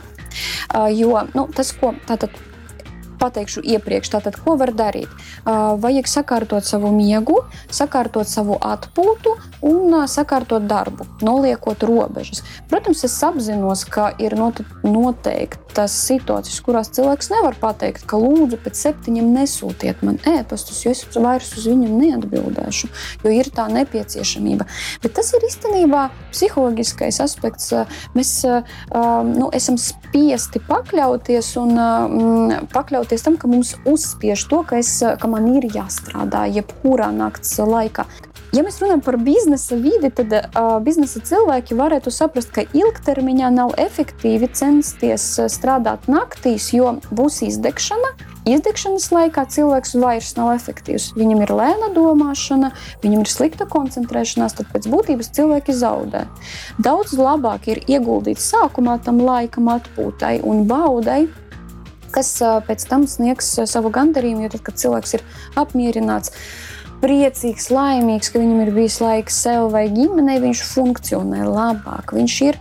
[0.73, 2.33] Uh, jo nu, tas, ko tātad
[3.23, 5.09] pateikšu iepriekš, tātad, ko var darīt?
[5.47, 7.39] Vajag sakārtot savu miegu,
[7.71, 12.43] sakārtot savu atpūtu un sakārtot darbu, noliekot robežas.
[12.71, 19.31] Protams, es apzinos, ka ir noteiktas situācijas, kurās cilvēks nevar pateikt, ka lūdzu pēc septiņiem
[19.37, 22.91] nesūtiet man ēpastus, jo es vairs uz viņiem neatbildēšu,
[23.23, 24.67] jo ir tā nepieciešamība.
[25.05, 27.71] Bet tas ir īstenībā psiholoģiskais aspekts.
[28.17, 31.71] Mēs nu, esam spiesti pakļauties un
[32.73, 37.59] pakļauties pielāgoties tam, ka mums uzspiež to, ka, es, ka man ir jāstrādā jebkurā naktas
[37.59, 38.07] laikā.
[38.53, 43.73] Ja mēs runājam par biznesa vidi, tad uh, biznesa cilvēki varētu saprast, ka ilgtermiņā nav
[43.81, 48.13] efektīvi censties strādāt naktīs, jo būs izdegšana.
[48.45, 51.13] Izdegšanas laikā cilvēks vairs nav efektīvs.
[51.17, 56.27] Viņam ir lēna domāšana, viņam ir slikta koncentrēšanās, tad pēc būtības cilvēki zaudē.
[56.83, 61.23] Daudz labāk ir ieguldīt sākumā tam laikam atpūtai un baudai,
[62.15, 62.35] kas
[62.69, 65.25] pēc tam sniegs savu gandarījumu, jo tad, kad cilvēks ir
[65.61, 66.35] apmierināts,
[67.03, 72.15] priecīgs, laimīgs, ka viņam ir bijis laiks sev vai ģimenei, viņš funkcionē labāk.
[72.15, 72.59] Viņš ir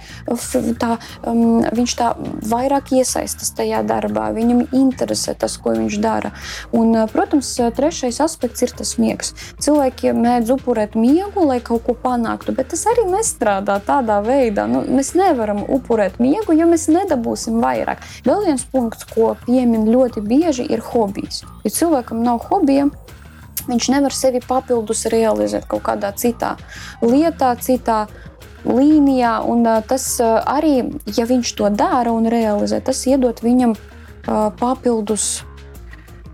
[0.82, 0.96] tā,
[1.30, 2.12] um, viņš tā
[2.50, 6.34] vairāk iesaistas tajā darbā, viņam interesē tas, ko viņš dara.
[6.76, 9.36] Un, protams, trešais aspekts ir tas miegs.
[9.62, 14.66] Cilvēki mēdz upurēt miegu, lai kaut ko panāktu, bet tas arī nestrādā tādā veidā.
[14.72, 18.02] Nu, mēs nevaram upurēt miegu, jo mēs nedabūsim vairāk.
[18.26, 21.44] Vēl viens punkts, ko piemin ļoti bieži, ir hobijs.
[21.66, 22.90] Ja cilvēkam nav hobija,
[23.68, 26.56] Viņš nevar sevi papildus realizēt kaut kādā citā
[27.04, 28.08] lietā, citā
[28.66, 29.38] līnijā.
[29.46, 30.76] Un, tas arī,
[31.18, 33.78] ja viņš to dara un realizē, tas iedod viņam
[34.60, 35.44] papildus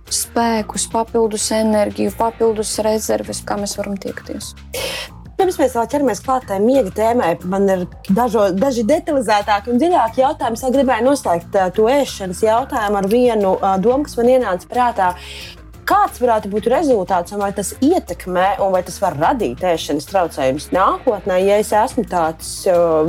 [0.08, 4.53] spēkus, papildus enerģiju, papildus rezerves, kā mēs varam tiekties.
[5.38, 10.23] Pirms mēs vēl ķeramies klāt tai miega tēmai, man ir dažo, daži detalizētāki un dziļāki
[10.23, 10.58] jautājumi.
[10.58, 13.51] Es gribēju noslēgt to ēšanas jautājumu ar vienu
[13.84, 15.12] domu, kas man ienāca prātā.
[15.88, 20.65] Kāds varētu būt rezultāts, un vai tas ietekmē, un vai tas var radīt ēšanas traucējumus
[20.76, 22.50] nākotnē, ja es esmu tāds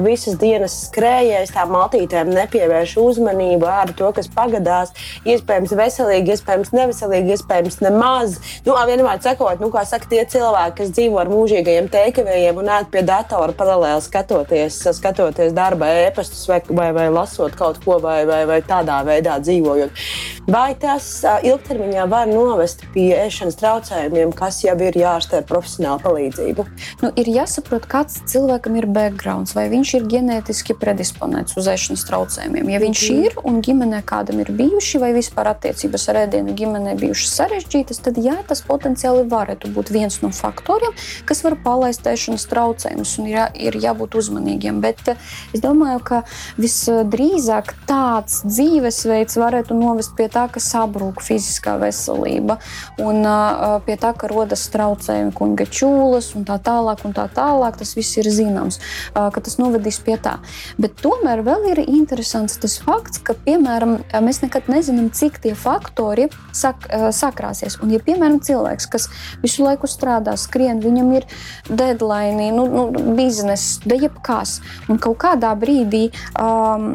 [0.05, 4.93] visas dienas skrējējis, tā maltītēm nepievēršu uzmanību ar to, kas pagadās,
[5.27, 8.37] iespējams, veselīgi, iespējams, neveselīgi, iespējams, nemaz.
[8.69, 12.95] Nu, vienmēr sakot, nu, kā saka, tie cilvēki, kas dzīvo ar mūžīgajiem teikavējiem un ēd
[12.95, 18.45] pie datora paralēli skatoties, skatoties darba ēpastus vai, vai, vai lasot kaut ko, vai, vai,
[18.47, 20.07] vai tādā veidā dzīvojot.
[20.49, 22.68] Vai tas ilgtermiņā var novest?
[22.69, 26.65] Novest pie ēšanas traucējumiem, kas jau ir jārastē ar profesionālu palīdzību.
[27.03, 32.69] Nu, ir jāsaprot, kāds cilvēkam ir background, vai viņš ir ģenētiski predisponēts uz ēšanas traucējumiem.
[32.69, 33.23] Ja viņš mm.
[33.25, 38.21] ir un ģimenē kādam ir bijuši, vai vispār attiecības ar ēdienu ģimenē bijušas sarežģītas, tad
[38.21, 40.93] jā, tas potenciāli varētu būt viens no faktoriem,
[41.29, 44.83] kas var palaist ēšanas traucējumus un ir, jā, ir jābūt uzmanīgiem.
[44.85, 46.21] Bet eh, es domāju, ka
[46.61, 52.58] visdrīzāk tāds dzīvesveids varētu novest pie tā, ka sabrūk fiziskā veselība
[53.03, 57.79] un uh, pie tā, ka rodas traucējumi, kunga čūlas un tā tālāk, un tā tālāk.
[57.79, 58.81] Tas viss ir zināms,
[59.15, 60.39] uh, ka tas novedīs pie tā.
[60.81, 66.29] Bet tomēr vēl ir interesants tas fakts, ka, piemēram, mēs nekad nezinām, cik tie faktori
[66.57, 67.79] sak, uh, sakrāsies.
[67.83, 69.09] Un, ja, piemēram, cilvēks, kas
[69.45, 71.29] visu laiku strādā, skrien, viņam ir
[71.69, 72.87] deadline, nu, nu,
[73.19, 76.09] biznesa, da jebkas, un kaut kādā brīdī.
[76.39, 76.95] Um,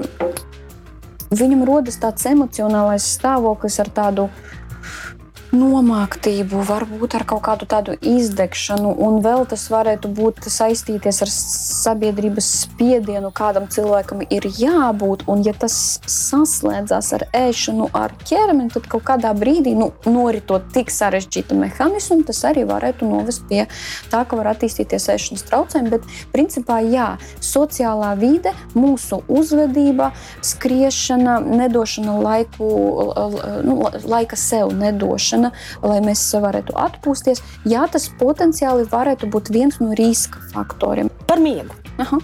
[1.33, 4.27] Viņam rodas tāds emocionālais stāvoklis ar tādu
[5.53, 12.49] nomāktību, varbūt ar kaut kādu tādu izdegšanu, un vēl tas varētu būt saistīties ar sabiedrības
[12.63, 15.27] spiedienu, kādam cilvēkam ir jābūt.
[15.29, 15.75] Un, ja tas
[16.09, 22.41] saslēdzās ar ēšanu, ar ķermeni, tad kaut kādā brīdī, nu, noritot tik sarežģītu mehānismu, tas
[22.49, 23.67] arī varētu novest pie
[24.11, 25.93] tā, ka var attīstīties ēšanas traucējumi.
[25.93, 27.13] Bet, principā, jā,
[27.43, 30.11] sociālā vide, mūsu uzvedība,
[30.41, 32.73] skriešana, nedošana laiku,
[33.67, 35.51] nu, laika sev nedošana ēšana,
[35.83, 37.41] lai mēs varētu atpūsties.
[37.65, 41.09] Jā, tas potenciāli varētu būt viens no riska faktoriem.
[41.27, 41.73] Par miegu.
[41.97, 42.21] Aha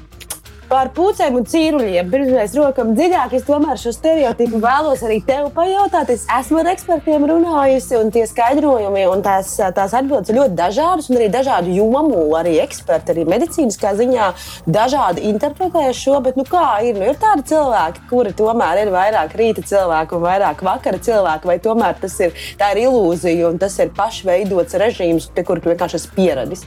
[0.69, 2.09] par pucēm un cīruļiem.
[2.11, 6.11] Pirms mēs rokam dziļāk, es tomēr šo stereotipu vēlos arī tev pajautāt.
[6.13, 11.09] Es esmu ar ekspertiem runājusi, un tie skaidrojumi un tās, tās atbildes ir ļoti dažādas,
[11.09, 14.29] un arī dažādu jomu, arī eksperti, arī medicīniskā ziņā
[14.69, 16.19] dažādi interpretē šo.
[16.25, 16.99] Bet, nu, kā ir?
[16.99, 21.57] Nu, ir tādi cilvēki, kuri tomēr ir vairāk rīta cilvēki un vairāk vakara cilvēki, vai
[21.63, 26.13] tomēr tas ir, ir ilūzija un tas ir pašveidots režīms, pie kura tu vienkārši esi
[26.15, 26.65] pieradis?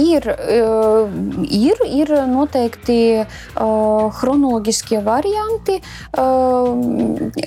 [0.00, 0.26] Ir,
[1.46, 6.72] ir, ir noteikti uh, chronoloģiskie varianti uh,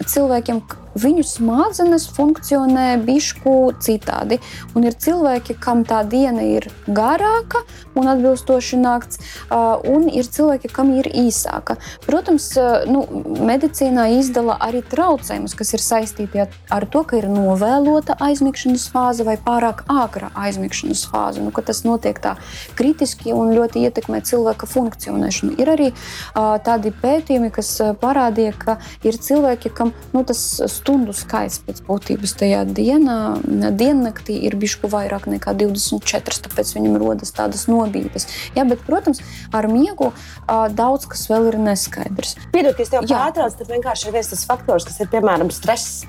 [0.10, 0.62] cilvēkiem,
[0.98, 4.40] viņu smadzenes funkcionē bišku citādi.
[4.76, 7.64] Un ir cilvēki, kam tā diena ir garāka
[8.00, 11.78] un atbilstoši nakts, un ir cilvēki, kam ir īsāka.
[12.06, 12.52] Protams,
[12.90, 13.04] nu,
[13.46, 19.36] medicīnā izdala arī traucējumus, kas ir saistīti ar to, ka ir novēlota aizmigšanas fāze vai
[19.42, 21.44] pārāk āgra aizmigšanas fāze.
[21.44, 22.36] Nu, tas notiek tā
[22.80, 25.58] kritiski un ļoti ietekmē cilvēka funkcionēšanu.
[25.60, 25.90] Ir arī
[26.66, 30.42] tādi pētījumi, kas parādīja, ka ir cilvēki, kam nu, tas
[30.90, 33.38] stundu skaits pēc būtības tajā dienā,
[33.78, 38.26] diennaktī ir bijis vairāk nekā 24, tāpēc viņam rodas tādas nobīdes.
[38.58, 39.22] Jā, bet, protams,
[39.54, 40.10] ar miegu
[40.48, 42.40] daudz kas vēl ir neskaidrs.
[42.56, 46.08] Piedod, ka es tev pārtraucu, tas vienkārši ir viens tas faktors, kas ir piemēram stress.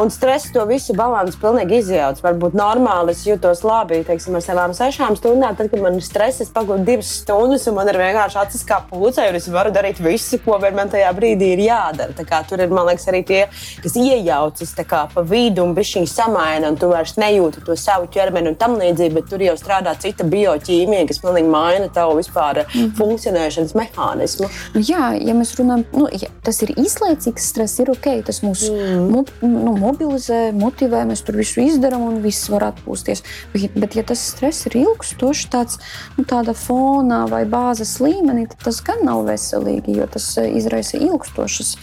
[0.00, 2.18] Un stress to visu balansu pilnīgi izjauc.
[2.24, 5.54] Varbūt normāli es jūtos labi teiksim, ar savām sešām stundām.
[5.58, 8.80] Tad, kad man ir stress, es pagūdu divas stundas, un man ir vienkārši acis kā
[8.90, 12.42] pūcei, un es varu darīt visu, ko man tajā brīdī ir jādara.
[12.48, 13.42] Tur ir, man liekas, arī tie,
[13.84, 18.50] kas iejaucas kā, pa vidu un viņi samaina, un tu vairs nejūti to savu ķermeni
[18.52, 22.92] un tam līdzīgi, bet tur jau strādā cita bioķīmija, kas pilnīgi maina tavu vispār mm.
[22.98, 24.50] funkcionēšanas mehānismu.
[24.80, 29.06] Jā, ja mēs runājam, nu, ja tas ir īslaicīgs stress, ir ok, tas mūs mm.
[29.46, 33.24] Nu, mobilizē, motivē, mēs tur visu izdarām un viss var atpūsties.
[33.54, 35.78] Bet, bet ja tas stress ir ilgstošs, tāds
[36.18, 36.24] nu,
[36.58, 41.74] fonā vai bāzes līmenī, tad tas gan nav veselīgi, jo tas eh, izraisa ilgstošas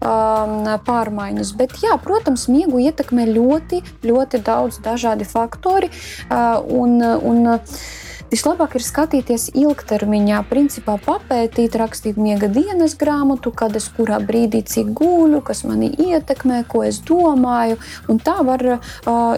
[0.00, 1.54] um, pārmaiņas.
[1.58, 5.90] Bet, jā, protams, miegu ietekmē ļoti, ļoti daudz dažādi faktori.
[6.30, 7.56] Uh, un, un,
[8.30, 14.92] Vislabāk ir skatīties ilgtermiņā, principā papētīt, rakstīt miega dienas grāmatu, kad es kurā brīdī cik
[15.00, 17.80] guļu, kas mani ietekmē, ko es domāju.
[18.22, 19.34] Tā var uh,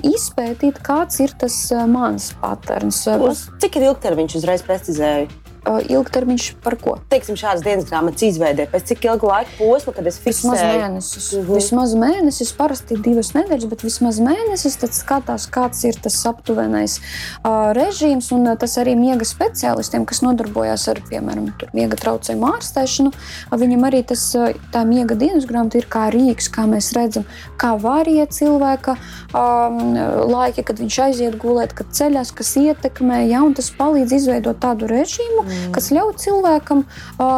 [0.00, 3.04] izpētīt, kāds ir tas mans patērns.
[3.20, 5.49] Uz cik ilgtermiņš uzreiz precizēju?
[5.66, 6.96] Ilgtermiņš par ko?
[7.12, 10.52] Teiksim, šādas dienas grāmatas izveidē pēc cik ilga laika posma, kad es fiksēju?
[10.52, 11.26] Vismaz mēnesis.
[11.30, 11.50] Uh mhm.
[11.50, 11.58] -huh.
[11.60, 14.78] Vismaz mēnesis, parasti divas nedēļas, bet vismaz mēnesis.
[14.80, 18.32] Tad skatās, kāds ir tas aptuvenais uh, režīms.
[18.32, 23.12] Un uh, tas arī miega speciālistiem, kas nodarbojas ar, piemēram, miega traucējumu ārstēšanu.
[23.12, 27.24] Uh, viņam arī tas, uh, tā miega dienas grāmata ir kā rīks, kā mēs redzam,
[27.60, 28.96] kā variet cilvēka
[29.34, 29.94] um,
[30.30, 33.22] laiki, kad viņš aiziet gulēt, kad ceļās, kas ietekmē.
[33.28, 35.72] Ja, tas palīdz izveidot tādu režīmu, mm.
[35.74, 36.86] kas ļauj cilvēkam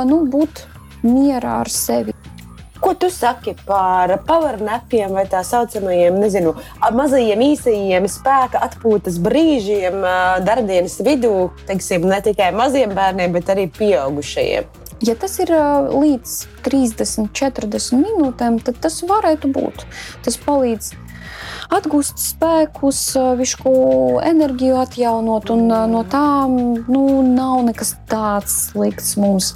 [0.08, 0.66] nu, būt
[1.02, 2.14] mierā ar sevi.
[2.82, 10.02] Ko tu saki par powernapiem vai tā saucamajiem, nezinu, mazajiem īsajiem spēka atpūtas brīžiem
[10.42, 14.66] darbdienas vidū, teiksim, ne tikai maziem bērniem, bet arī pieaugušajiem?
[15.02, 15.50] Ja tas ir
[15.90, 16.32] līdz
[16.66, 19.82] 30, 40 minūtēm, tad tas varētu būt.
[20.22, 20.92] Tas palīdz
[21.72, 23.00] atgūst spēkus,
[23.38, 23.72] višku
[24.24, 29.54] enerģiju atjaunot, un no tā nu, nav nekas tāds slikts mums.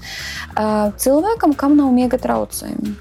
[0.57, 2.97] Cilvēkam, kam nav miega traucējumi.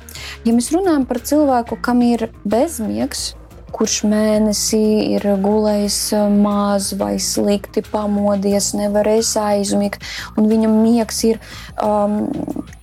[0.45, 3.33] Ja mēs runājam par cilvēku, kam ir bezmiegs,
[3.75, 4.85] kurš mēnesī
[5.17, 5.99] ir gulējis
[6.37, 10.05] maz vai slikti pamodies, nevarējis aizmigt,
[10.39, 11.41] un viņam miegs ir
[11.83, 12.21] um,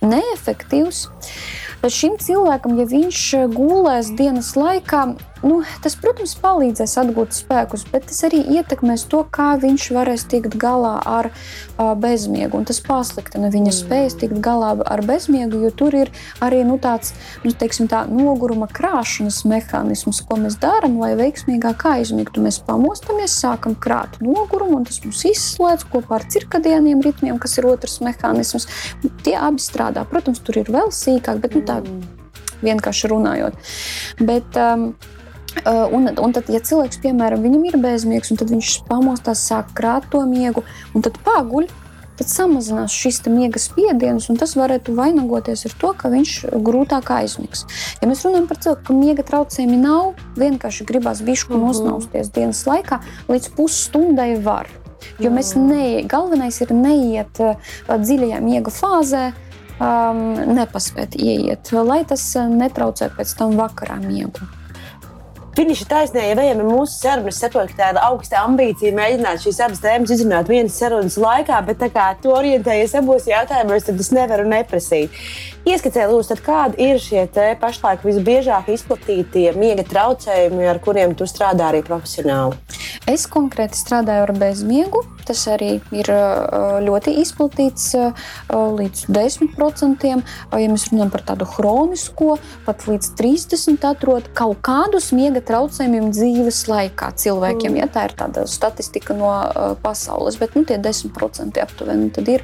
[0.05, 1.07] neefektīvs.
[1.83, 3.21] Tad šim cilvēkam, ja viņš
[3.55, 5.07] gulēs dienas laikā,
[5.43, 10.55] Nu, tas, protams, palīdzēs atgūt spēkus, bet tas arī ietekmēs to, kā viņš varēs tikt
[10.59, 12.55] galā ar uh, bezmiegu.
[12.59, 13.75] Un tas pasliktina viņa mm.
[13.75, 16.11] spējas tikt galā ar bezmiegu, jo tur ir
[16.43, 17.11] arī nu, tāds
[17.43, 22.43] nu, teiksim, tā, noguruma krāšanas mehānisms, ko mēs darām, lai veiksmīgāk aizmigtu.
[22.43, 27.67] Mēs pamostamies, sākam krāt nogurumu, un tas mums izslēdz kopā ar cirkadieniem ritmiem, kas ir
[27.67, 28.69] otrs mehānisms.
[29.27, 30.05] Tie abi strādā.
[30.07, 31.99] Protams, tur ir vēl sīkāk, bet nu, tā mm.
[32.63, 33.59] vienkārši runājot.
[34.23, 34.93] Bet, um,
[35.65, 40.09] un, un tad, ja cilvēks, piemēram, viņam ir bezmiegs, un tad viņš pamostās, sāk krāt
[40.11, 41.69] to miegu, un tad paguļ,
[42.17, 46.35] tad samazinās šis miega spiediens, un tas varētu vainagoties ar to, ka viņš
[46.65, 47.65] grūtāk aizmigs.
[48.01, 51.67] Ja mēs runājam par cilvēku, kam miega traucējumi nav, vienkārši gribās bišku mm -hmm.
[51.67, 54.69] nosnausties dienas laikā, līdz pusstundai var.
[55.19, 55.67] Jo mēs mm.
[55.67, 57.55] ne, galvenais ir neiet uh,
[57.89, 59.33] dziļajā miega fāzē,
[59.79, 64.47] um, nepaspēt ieiet, lai tas netraucē pēc tam vakarā miegu.
[65.53, 70.13] Finiša taisnē, ja ejam mūsu sarunas, saprotu, ka tāda augsta ambīcija mēģināt šīs abas tēmas
[70.15, 75.13] izrunāt vienas sarunas laikā, bet tā kā tu orientējies abos jautājumos, tad es nevaru neprasīt.
[75.69, 77.27] Ieskicē, lūdzu, kādi ir šie
[77.61, 82.57] pašlaik visbiežāk izplatītie miega traucējumi, ar kuriem tu strādā arī profesionāli?
[83.09, 85.01] Es konkrēti strādāju ar bezmiegu.
[85.23, 86.09] Tas arī ir
[86.83, 87.93] ļoti izplatīts
[88.51, 90.07] līdz 10%.
[90.07, 96.65] Ja mēs runājam par tādu chronisko, pat līdz 30% atrod kaut kādus miega traucējumiem dzīves
[96.67, 97.71] laikā cilvēkiem.
[97.71, 97.79] Mm.
[97.79, 99.31] Ja, tā ir tāda statistika no
[99.83, 102.43] pasaules, bet nu, tie 10% aptuveni ir.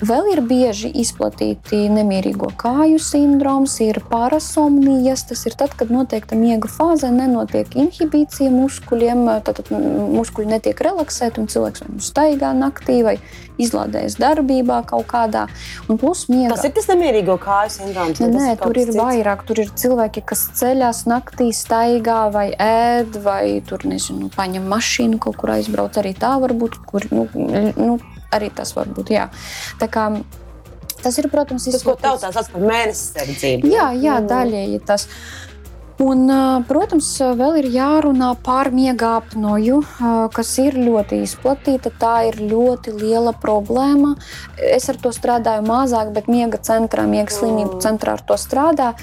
[0.00, 5.26] Vēl ir bieži izplatīti nemierīgo kāju sindroms, ir parasomnijas.
[5.28, 8.48] Tas ir tad, kad noteikta miega fāzē nenotiek inhibīcija
[8.90, 13.16] muskuļiem, tad muskuļi netiek relaksēti relaksēt, un cilvēks vai nu staigā naktī, vai
[13.60, 15.46] izlādējas darbībā kaut kādā.
[15.86, 16.54] Plus, miega.
[16.54, 18.20] Tas ir tas nemierīgo kāju sindroms.
[18.20, 18.98] Nē, nē tur ir cits?
[18.98, 19.44] vairāk.
[19.46, 25.38] Tur ir cilvēki, kas ceļās naktī, staigā vai ēd, vai tur nezinu, paņem mašīnu, kaut
[25.40, 26.00] kur aizbrauc.
[26.00, 26.80] Arī tā var būt.
[26.90, 27.28] Kur, nu,
[27.76, 27.98] nu,
[28.34, 29.14] arī tas var būt.
[29.16, 29.30] Jā.
[29.80, 30.12] Tā kā,
[31.00, 33.70] Tas ir, protams, tas, ko tautā sauc par mēnesi sardzību.
[33.72, 34.26] Jā, jā mm.
[34.28, 35.06] daļēji tas.
[35.08, 35.49] Uh,
[36.00, 36.30] Un,
[36.64, 39.82] protams, vēl ir jārunā par miega apnoju,
[40.32, 41.90] kas ir ļoti izplatīta.
[42.00, 44.14] Tā ir ļoti liela problēma.
[44.64, 47.82] Es ar to strādāju mazāk, bet miega centrā, miega slimību mm.
[47.84, 48.94] centrā ar to strādā.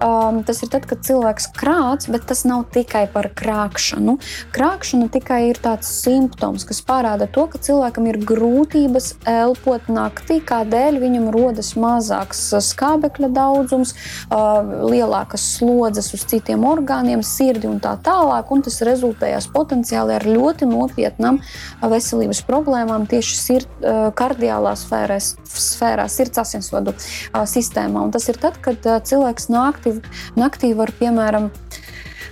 [0.00, 4.16] Tas ir tad, kad cilvēks krāts, bet tas nav tikai par krāpšanu.
[4.56, 11.02] Krāpšana tikai ir tāds simptoms, kas parāda to, ka cilvēkam ir grūtības elpot naktī, kādēļ
[11.04, 13.92] viņam rodas mazāks skābekļa daudzums,
[14.32, 18.50] lielākas slodzes uz citiem citiem orgāniem, sirdi un tā tālāk.
[18.54, 21.40] Un tas rezultējās potenciāli ar ļoti nopietnām
[21.82, 23.72] veselības problēmām tieši sird,
[24.14, 26.94] kardiālā sfērā, sfērā sirds asinsvadu
[27.34, 28.06] sistēmā.
[28.06, 29.96] Un tas ir tad, kad cilvēks naktī,
[30.38, 31.50] naktī var piemēram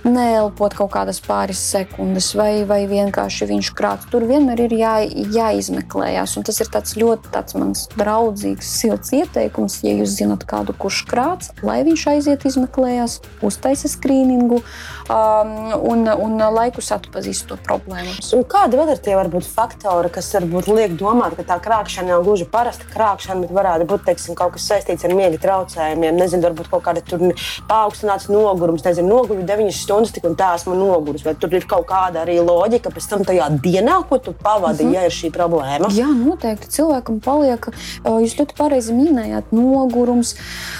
[0.05, 4.07] neelpot kaut kādas pāris sekundes, vai, vai vienkārši viņš krāts.
[4.11, 4.93] Tur vienmēr ir jā,
[5.33, 6.37] jāizmeklējas.
[6.45, 9.79] Tas ir tāds ļoti tāds mans draudzīgs, silts ieteikums.
[9.85, 16.45] Ja jūs zinat kādu, kurš krāts, lai viņš aiziet izmeklējas, uztaisa skrīningu um, un, un
[16.53, 18.13] laikus atpazīst to problēmu.
[18.37, 22.25] Un kādi vēl ir tie varbūt faktori, kas varbūt liek domāt, ka tā krāpšana nav
[22.27, 26.19] gluži parasta krāpšana, bet varētu būt teiksim, kaut kas saistīts ar miega traucējumiem?
[26.19, 27.33] Nezinu, varbūt kaut kāda
[27.69, 31.23] paaugstināts nogurums, nezinu, noguļu 9 stundas stundas, tik un tā esmu noguris.
[31.25, 34.89] Vai tur ir kaut kāda arī loģika pēc tam tajā dienā, ko tu pavadi, mm
[34.89, 34.95] -hmm.
[34.95, 35.89] ja ir šī problēma?
[35.91, 36.67] Jā, noteikti.
[36.69, 37.67] Cilvēkam paliek,
[38.03, 40.35] jūs ļoti pareizi minējāt, nogurums,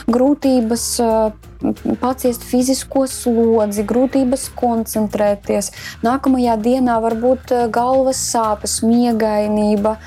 [0.08, 1.00] grūtības
[2.02, 5.72] paciest fizisko slodzi, grūtības koncentrēties.
[6.04, 9.98] Nākamajā dienā var būt galvas sāpes, miegainība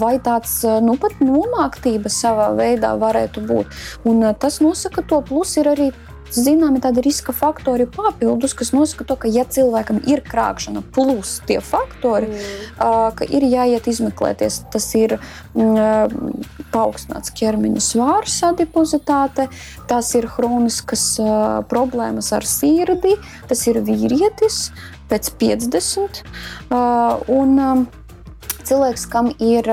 [0.00, 3.66] vai tāds nu, pat nomāktība savā veidā varētu būt.
[4.04, 5.92] Un tas nosaka to, plus ir arī
[6.34, 11.58] zināmi tādi riska faktori papildus, kas nosaka to, ka, ja cilvēkam ir krāpšana, plus tie
[11.64, 13.18] faktori, mm.
[13.18, 15.18] ka ir jāiet izmeklēties, tas ir
[15.54, 16.18] mm,
[16.74, 19.48] paaugstināts ķermeņa svārs, adipozitāte,
[19.90, 21.06] tas ir chroniskas
[21.70, 23.16] problēmas ar sirdi,
[23.48, 24.68] tas ir vīrietis
[25.08, 26.20] pēc 50.
[27.32, 27.86] Un,
[28.68, 29.70] cilvēks, kam ir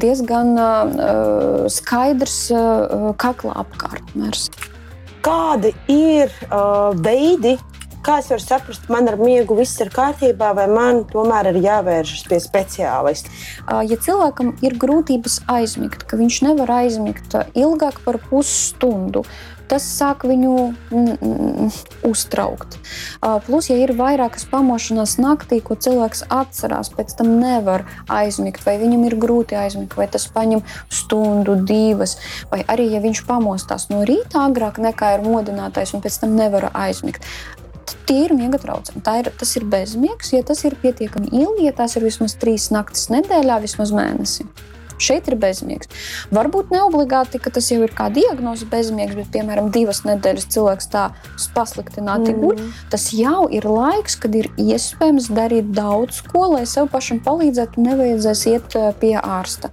[0.00, 0.56] diezgan
[1.72, 2.38] skaidrs
[3.20, 4.48] kakla apkārtmērs
[5.26, 7.56] kādi ir uh, veidi,
[8.06, 12.28] kā es varu saprast, man ar miegu viss ir kārtībā, vai man tomēr ir jāvēršas
[12.30, 13.32] pie speciālista?
[13.66, 19.24] Uh, ja cilvēkam ir grūtības aizmigt, ka viņš nevar aizmigt ilgāk par pusstundu,
[19.70, 20.52] tas sāk viņu
[22.06, 22.78] uztraukt.
[23.46, 29.06] Plus, ja ir vairākas pamošanās naktī, ko cilvēks atcerās, pēc tam nevar aizmigt, vai viņam
[29.08, 32.16] ir grūti aizmigt, vai tas paņem stundu, divas,
[32.52, 36.70] vai arī ja viņš pamostās no rīta agrāk nekā ir modinātais un pēc tam nevar
[36.74, 37.26] aizmigt.
[38.06, 39.02] Tie ir miega traucējumi.
[39.18, 43.08] Ir, tas ir bezmiegs, ja tas ir pietiekami ilgi, ja tas ir vismaz trīs naktis
[43.10, 44.46] nedēļā, vismaz mēnesī.
[45.02, 45.90] Šeit ir bezmiegs.
[46.34, 50.90] Varbūt ne obligāti, ka tas jau ir kā diagnoze bezmiegs, bet, piemēram, divas nedēļas cilvēks
[50.92, 51.08] tā
[51.56, 52.40] pasliktināti mm.
[52.42, 52.64] guļ.
[52.92, 58.46] Tas jau ir laiks, kad ir iespējams darīt daudz ko, lai sev pašam palīdzētu, nevajadzēs
[58.54, 59.72] iet pie ārsta.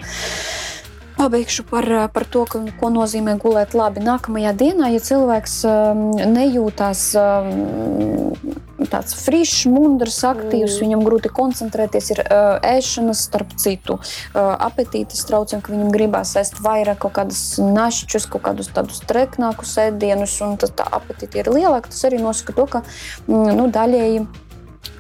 [1.14, 4.02] Pabeigšu par, par to, ka, ko nozīmē gulēt labi.
[4.04, 6.02] Nākamajā dienā, ja cilvēks um,
[6.34, 8.53] nejūtās um,
[8.94, 10.84] tāds frišs, mundrs, aktīvs, mm.
[10.86, 16.62] viņam grūti koncentrēties, ir uh, ēšanas, starp citu, uh, apetītes traucējumi, ka viņam gribās ēst
[16.64, 21.92] vairāk kaut kādus našķus, kaut kādus tādus treknākus ēdienus, un tas tā apetīte ir lielāka.
[21.94, 22.84] Tas arī nosaka to, ka
[23.28, 24.26] mm, nu, daļēji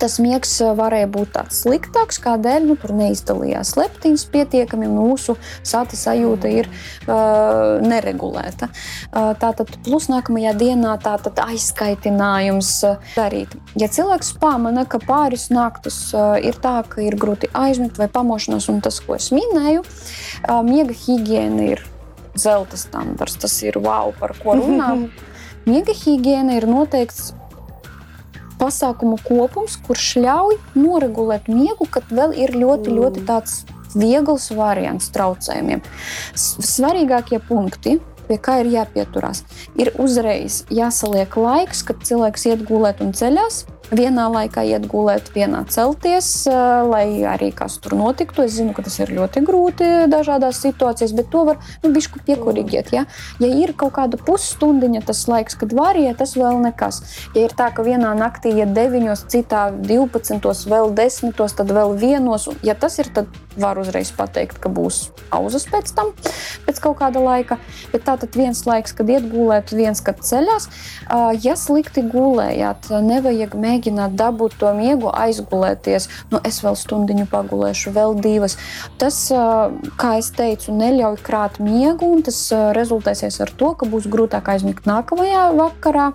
[0.01, 5.97] tas miegs eh, varēja būt tāds sliktāks, kādēļ nu, tur neizdalījās leptīns pietiekami, mūsu sāta
[5.99, 8.69] sajūta ir uh, neregulēta.
[8.69, 13.55] Uh, tātad plus nākamajā dienā tātad aizskaitinājums uh, darīt.
[13.79, 18.69] Ja cilvēks pamana, ka pāris naktis uh, ir tā, ka ir grūti aizmigt vai pamošanās,
[18.73, 21.85] un tas, ko es minēju, uh, miega higiēna ir
[22.39, 24.95] zelta standarts, tas ir wow, par ko runā.
[25.63, 27.31] Miega higiēna ir noteikts
[28.63, 32.99] pasākumu kopums, kurš ļauj noregulēt miegu, kad vēl ir ļoti, mm.
[32.99, 33.61] ļoti tāds
[33.93, 35.83] viegls variants traucējumiem.
[36.39, 39.43] Svarīgākie punkti pie kā ir jāpieturās.
[39.79, 43.63] Ir uzreiz jāsaliek laiks, kad cilvēks iet gulēt un ceļās
[43.97, 46.29] vienā laikā iet gulēt, vienā celties,
[46.89, 48.45] lai arī kas tur notiktu.
[48.47, 52.93] Es zinu, ka tas ir ļoti grūti dažādās situācijās, bet to var nu, bišku piekurigiet.
[52.95, 53.05] Ja?
[53.43, 57.01] ja ir kaut kāda pusstundiņa tas laiks, kad var iet, tas vēl nekas.
[57.37, 62.61] Ja ir tā, ka vienā naktī iet 9, citā 12, vēl 10, tad vēl 1,
[62.65, 66.11] ja tas ir, tad var uzreiz pateikt, ka būs pauzes pēc tam,
[66.65, 67.59] pēc kaut kāda laika.
[67.93, 70.69] Bet tā tad viens laiks, kad iet gulēt, viens, kad ceļās.
[71.43, 76.07] Ja slikti gulējāt, nevajag mēģināt mēģināt dabūt to miegu, aizgulēties.
[76.31, 78.57] Nu, es vēl stundiņu pagulēšu, vēl divas.
[78.97, 79.31] Tas,
[79.97, 84.85] kā jau teicu, neļauj krāt miegu, un tas rezultēsies ar to, ka būs grūtāk aizmigt
[84.85, 86.13] nākamajā vakarā.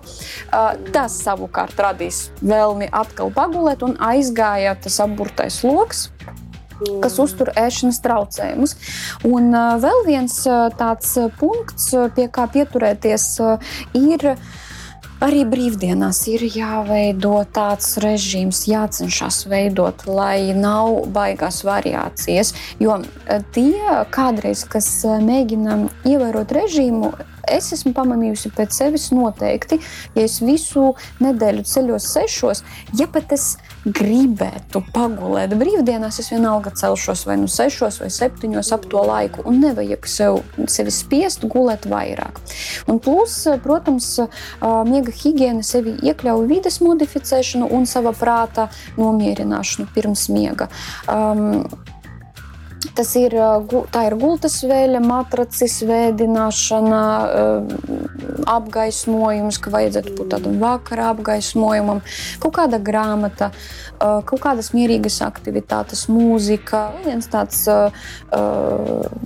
[0.93, 6.09] Tas savukārt radīs vēlmi atkal pagulēt, un aizgāja tas apburtais lokus
[7.03, 8.75] kas uztur ēšanas traucējumus.
[9.27, 10.37] Un vēl viens
[10.79, 13.25] tāds punkts, pie kā pieturēties,
[13.99, 14.29] ir
[15.19, 22.53] Arī brīvdienās ir jāveido tāds režīms, jācenšas veidot, lai nav baigās variācijas.
[22.79, 25.75] Jo e, tie kādreiz, kas e, mēģina
[26.07, 27.11] ievērot režīmu,
[27.51, 29.81] es esmu pamanījusi pēc sevis noteikti,
[30.15, 32.63] ja es visu nedēļu ceļos sešos,
[32.95, 38.87] ja pat es gribētu pagulēt brīvdienās, es vienalga celšos vai nu sešos vai septiņos ap
[38.91, 42.41] to laiku, un nevajag sev, sevi spiest gulēt vairāk.
[42.91, 44.11] Un plus, protams,
[44.89, 48.69] miega higiēna sevi iekļauj vides modificēšanu un sava prāta
[48.99, 50.69] nomierināšanu pirms miega.
[51.07, 51.63] Um,
[52.95, 53.33] Tas ir,
[53.91, 57.01] tā ir gultas vēļa, matracis, vēdināšana,
[58.49, 61.99] apgaismojums, ka vajadzētu būt tādam vakara apgaismojumam,
[62.39, 63.49] kaut kāda grāmata,
[63.99, 66.85] kaut kādas mierīgas aktivitātes, mūzika.
[67.03, 67.67] Viens tāds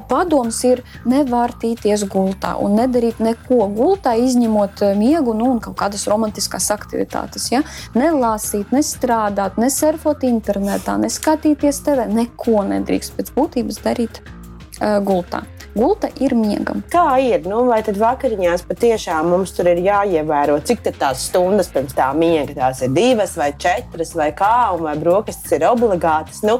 [0.09, 6.71] padoms ir nevārtīties gultā un nedarīt neko gultā, izņemot miegu nu, un kaut kādas romantiskas
[6.73, 7.51] aktivitātes.
[7.53, 7.61] Ja?
[7.93, 13.42] Nelasīt, nestrādāt, nesurfot internetā, neskatīties TV, neko nedrīkst pēc būtības
[13.83, 15.43] darīt uh, gultā.
[15.73, 16.83] Gulta ir miegam.
[16.93, 17.47] Kā ir?
[17.49, 22.53] Nu, vai tad vakariņās patiešām mums tur ir jāievēro, cik tās stundas pirms tā miega?
[22.59, 26.43] Tās ir divas vai četras, vai kā, un vai brokastis ir obligātas.
[26.45, 26.59] Nu,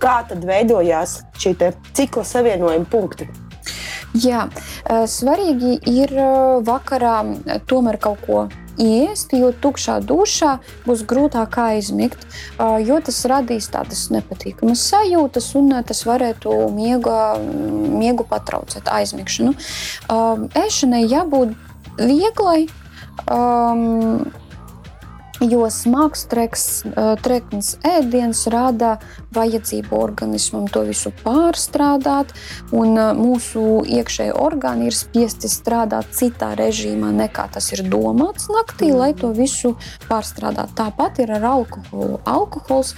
[0.00, 1.52] kā tad veidojās šī
[1.92, 3.28] cikla savienojuma punkti?
[4.14, 4.46] Jā,
[5.10, 6.16] svarīgi ir
[6.64, 7.18] vakarā
[7.68, 8.44] tomēr kaut ko
[8.80, 12.26] iest, jo tukšā dušā būs grūtāk aizmigt,
[12.58, 17.12] jo tas radīs tādas nepatīkamas sajūtas un tas varētu miegu,
[17.98, 19.54] miegu patraucēt, aizmigšanu.
[20.64, 21.54] Ēšanai jābūt
[22.00, 22.64] vieglai.
[23.30, 24.24] Um,
[25.50, 26.64] jo smags treks,
[27.24, 28.96] treknis ēdiens rada
[29.34, 32.32] vajadzību organismam to visu pārstrādāt,
[32.74, 39.12] un mūsu iekšējie orgāni ir spiesti strādāt citā režīmā nekā tas ir domāts naktī, lai
[39.18, 39.74] to visu
[40.08, 40.76] pārstrādātu.
[40.78, 42.20] Tāpat ir ar alkoholu.
[42.28, 42.94] Alkohols,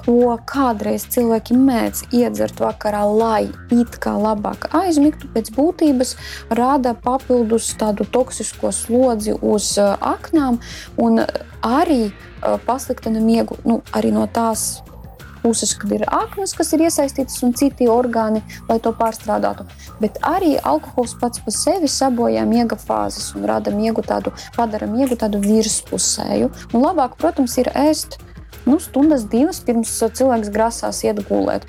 [0.00, 3.42] ko kādreiz cilvēki mēdz iedzert vakarā, lai
[3.74, 6.16] it kā labāk aizmigtu, pēc būtības
[6.58, 10.60] rada papildus tādu toksisko slodzi uz aknām
[11.00, 11.24] un
[11.66, 14.84] arī uh, pasliktina miegu nu, arī no tās
[15.46, 19.66] puses, kad ir aknas, kas ir iesaistītas un citi orgāni, lai to pārstrādātu.
[20.02, 25.18] Bet arī alkohols pats par sevi sabojā miega fāzes un rada miegu tādu, padara miegu
[25.18, 26.50] tādu virspusēju.
[26.72, 28.18] Un labāk, protams, ir ēst
[28.66, 31.68] nu, stundas, divas pirms cilvēks grasās iet gulēt.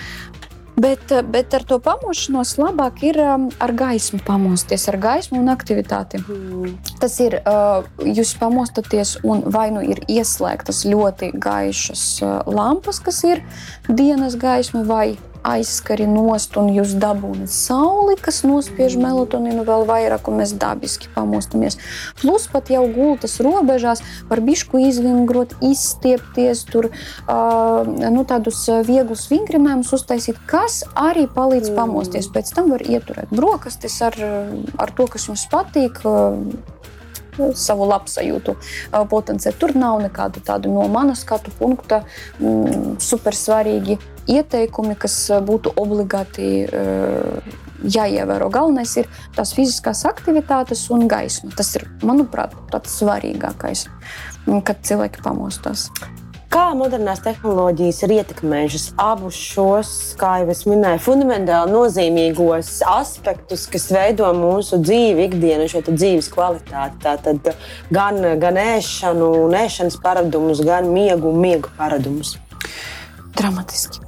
[0.78, 5.50] Bet, eh, bet ar to pamošanos labāk ir um, ar gaismu pamosties, ar gaismu un
[5.50, 6.20] aktivitāti.
[6.22, 6.76] Mm.
[7.02, 13.24] Tas ir, uh, jūs pamostaties un vai nu ir ieslēgtas ļoti gaišas uh, lampas, kas
[13.26, 13.42] ir
[13.90, 15.18] dienas gaisma, vai
[15.48, 21.80] aizskari nost un jūs dabūnat sauli, kas nospiež melatonīnu vēl vairāk, un mēs dabiski pamostamies.
[22.22, 29.94] Plus pat jau gultas robežās var bišku izvingrot, izstiepties, tur uh, nu, tādus vieglus vingrinājumus
[29.98, 31.78] uztaisīt, kas arī palīdz mm.
[31.80, 32.32] pamosties.
[32.34, 34.18] Pēc tam var ieturēt brokastis ar,
[34.78, 36.04] ar to, kas jums patīk.
[36.08, 36.76] Uh,
[37.58, 38.56] savu labsajūtu
[39.12, 39.58] potenciāli.
[39.60, 42.04] Tur nav nekādu tādu no manas skatu punkta
[42.40, 45.16] mm, supersvarīgi ieteikumi, kas
[45.48, 46.50] būtu obligāti
[47.84, 48.50] jāievēro.
[48.54, 51.52] Galvenais ir tās fiziskās aktivitātes un gaisma.
[51.58, 53.88] Tas ir, manuprāt, tāds svarīgākais,
[54.68, 55.90] kad cilvēki pamostās.
[56.58, 63.86] Kā modernās tehnoloģijas ir ietekmējušas abus šos, kā jau es minēju, fundamentāli nozīmīgos aspektus, kas
[63.94, 66.98] veido mūsu dzīvi, ikdienu, šo dzīves kvalitāti.
[67.04, 67.52] Tātad
[67.94, 72.40] gan, gan ēšanu, un ēšanas paradumus, gan miegu un miegu paradumus.
[73.38, 74.02] Dramatiski.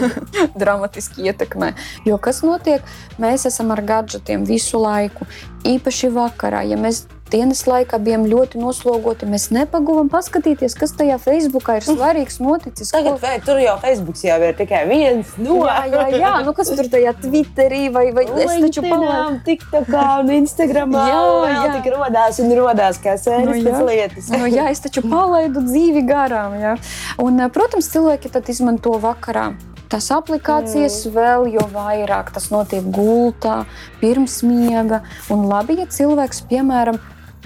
[0.62, 1.74] Dramatiski ietekmē.
[2.08, 2.80] Jo kas notiek?
[3.20, 5.28] Mēs esam ar gadgetiem visu laiku.
[5.68, 9.28] Īpaši vakarā, ja mēs dienas laikā bijām ļoti noslogoti.
[9.30, 12.92] Mēs nepagūvam paskatīties, kas tajā Facebookā ir svarīgs noticis.
[12.94, 13.22] Tagad ko...
[13.22, 16.90] vai, tur jau Facebook jau ir tikai viens no jā, jā, jā, nu kas tur
[16.92, 19.40] tajā Twitterī vai, vai es taču palaidu.
[19.46, 21.24] TikTokā un Instagramā jā,
[21.54, 21.64] jā.
[21.78, 24.30] tik rodās un rodās kā sēnes nu, lietas.
[24.34, 26.56] nu, jā, es taču palaidu dzīvi garām.
[26.60, 26.76] Jā.
[27.22, 29.50] Un, protams, cilvēki tad izmanto vakarā.
[29.90, 31.14] Tas aplikācijas mm.
[31.16, 33.64] vēl jo vairāk tas notiek gultā,
[33.98, 35.00] pirms miega.
[35.34, 37.00] Un labi, ja cilvēks, piemēram,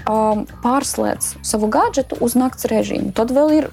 [0.09, 3.13] um, pārslēdz savu gadgetu uz nakts režīmu.
[3.15, 3.69] Tad vēl ir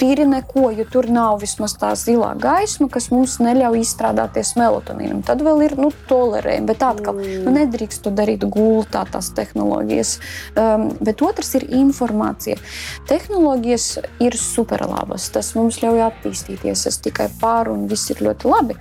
[0.00, 5.22] tīri neko, jo tur nav vismaz tā zilā gaisma, kas mums neļauj izstrādāties melatonīnam.
[5.26, 7.44] Tad vēl ir nu, tolerējumi, bet atkal mm.
[7.44, 10.14] nu, nedrīkst to darīt gultā, tās tehnoloģijas.
[10.60, 12.58] Um, bet otrs ir informācija.
[13.10, 13.90] Tehnoloģijas
[14.24, 16.86] ir superlabas, tas mums ļauj attīstīties.
[16.90, 18.78] Es tikai pāru un viss ir ļoti labi.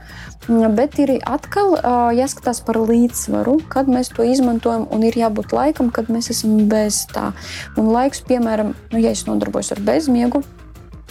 [0.49, 5.91] Bet ir atkal uh, jāskatās par līdzsvaru, kad mēs to izmantojam, un ir jābūt laikam,
[5.93, 7.29] kad mēs esam bez tā.
[7.77, 10.41] Un laiks, piemēram, nu, ja es nodarbojos ar bezmiegu,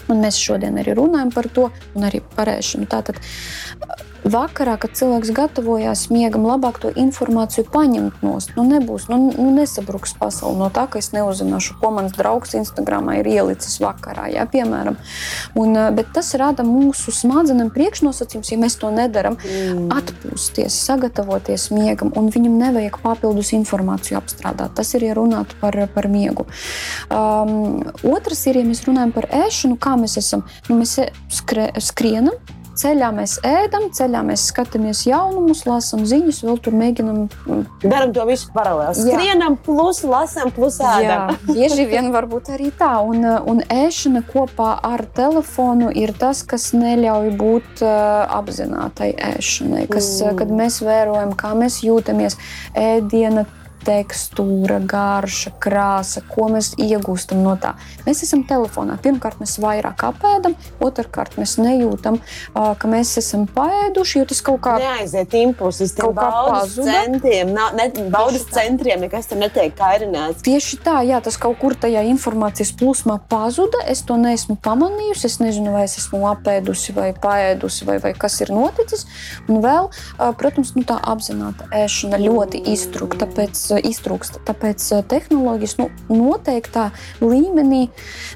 [0.09, 2.89] Un mēs šodien arī runājam par to, un arī par ēšanu.
[2.89, 3.21] Tātad
[4.33, 8.55] vakarā, kad cilvēks gatavojās miegam, labāk to informāciju paņemt nost.
[8.57, 13.19] Nu, nebūs, nu, nu nesabruks pasaule no tā, ka es neuzzināšu, ko mans draugs Instagramā
[13.21, 14.99] ir ielicis vakarā, jā, piemēram.
[15.59, 19.89] Un, eh, bet tas rada mūsu smadzenēm priekšnosacījums, ja mēs to nedaram, mm.
[19.99, 24.77] atpūsties, sagatavoties miegam, un viņam nevajag papildus informāciju apstrādāt.
[24.79, 26.47] Tas ir, ja runātu par, par miegu.
[27.09, 30.99] Um, otrs ir, ja mēs runājam par ēšanu, kā mēs esam, nu, mēs
[31.33, 32.37] skre, skrienam,
[32.79, 37.21] ceļā mēs ēdam, ceļā mēs skatāmies jaunumus, lasām ziņas, vēl tur mēģinam.
[37.47, 38.97] Mm, Darām to visu paralēli.
[38.99, 41.35] Skrienam, plus lasām, plus ēdam.
[41.35, 42.93] Jā, bieži vien varbūt arī tā.
[43.05, 49.87] Un, un ēšana kopā ar telefonu ir tas, kas neļauj būt uh, apzinātai ēšanai.
[49.91, 50.39] Kas, mm.
[50.39, 52.39] Kad mēs vērojam, kā mēs jūtamies
[52.79, 53.47] ēdiena
[53.87, 57.75] tekstūra, garša, krāsa, ko mēs iegūstam no tā.
[58.07, 58.99] Mēs esam telefonā.
[59.03, 62.21] Pirmkārt, mēs vairāk apēdam, otrkārt, mēs nejūtam,
[62.55, 66.95] ka mēs esam paēduši, jo tas kaut kā neaiziet impulsus, kaut kā pazuda.
[66.99, 70.43] Centiem, nav, ne, baudas centriem nekas tur netiek kairināts.
[70.47, 73.83] Tieši tā, jā, tas kaut kur tajā informācijas plūsmā pazuda.
[73.91, 75.27] Es to neesmu pamanījusi.
[75.29, 79.07] Es nezinu, vai es esmu apēdusi vai paēdusi, vai, vai kas ir noticis.
[79.49, 79.91] Un vēl,
[80.41, 84.41] protams, nu, tā apzināta ēšana ļoti iztrūkta pēc iztrūkst.
[84.49, 86.89] Tāpēc eh, tehnoloģijas nu, noteiktā
[87.21, 87.89] līmenī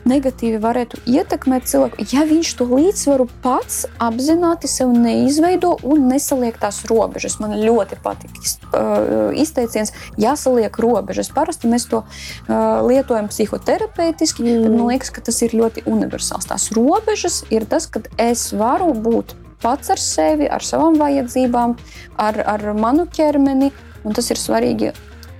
[0.08, 6.82] negatīvi varētu ietekmēt cilvēku, ja viņš to līdzsvaru pats apzināti sev neizveido un nesaliek tās
[6.90, 7.38] robežas.
[7.42, 11.32] Man ļoti patīk eh, izteiciens, jāsaliek robežas.
[11.34, 12.56] Parasti mēs to eh,
[12.88, 14.66] lietojam psihoterapeitiski, mm.
[14.66, 16.50] bet man liekas, ka tas ir ļoti universāls.
[16.50, 21.76] Tās robežas ir tas, kad es varu būt pats ar sevi, ar savām vajadzībām,
[22.20, 23.70] ar, ar manu ķermeni.
[24.02, 24.90] Un tas ir svarīgi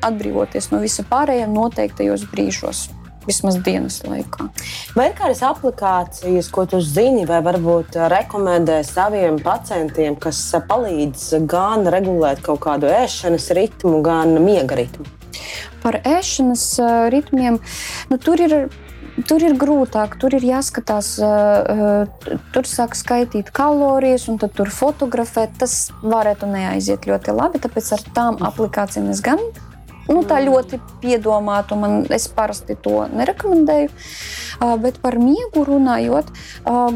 [0.03, 2.89] atbrīvoties no visa pārējā noteiktajos brīžos.
[3.23, 4.49] Vismaz dienas laikā.
[4.97, 11.87] Vai ir kādas aplikācijas, ko tu zini, vai varbūt rekomendē saviem pacientiem, kas palīdz gan
[11.87, 15.07] regulēt kaut kādu ēšanas ritmu, gan miega ritmu?
[15.85, 16.67] Par ēšanas
[17.15, 17.61] ritmiem
[18.11, 18.57] nu, tur ir
[19.29, 21.15] tur ir grūtāk, tur ir jāskatās,
[22.55, 25.59] tur sāk skaitīt kalorijas, un tur fotografēt.
[25.61, 29.43] Tas varētu neaiziet ļoti labi, tāpēc ar tām aplikācijām es gan
[30.09, 33.93] Nu, tā ļoti piedomāta, un es parasti to nerekomendēju.
[34.83, 36.29] Bet par miegu runājot,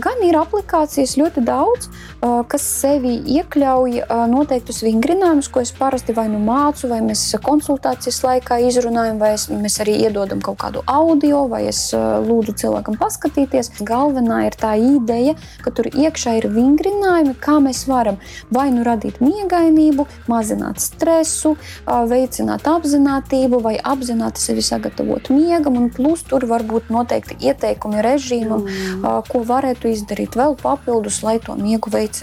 [0.02, 1.88] gan ir aplikācijas ļoti daudz,
[2.20, 4.00] kas sevi iekļauj
[4.30, 9.78] noteiktus vingrinājumus, ko es parasti vai nu mācu, vai mēs konsultācijas laikā izrunājam, vai mēs
[9.84, 13.72] arī iedodam kaut kādu audio, vai es lūdzu cilvēkam paskatīties.
[13.86, 18.18] Galvenā ir tā ideja, ka tur iekšā ir vingrinājumi, kā mēs varam
[18.54, 21.56] vai nu radīt miegainību, mazināt stresu,
[21.86, 28.64] veicināt apziņotību vai apzināti sevi sagatavot miegam, un plus tur var būt noteikti ieteikumi režīmam,
[28.66, 29.06] mm.
[29.28, 32.15] ko varētu izdarīt vēl papildus, lai to miegu veicinātu.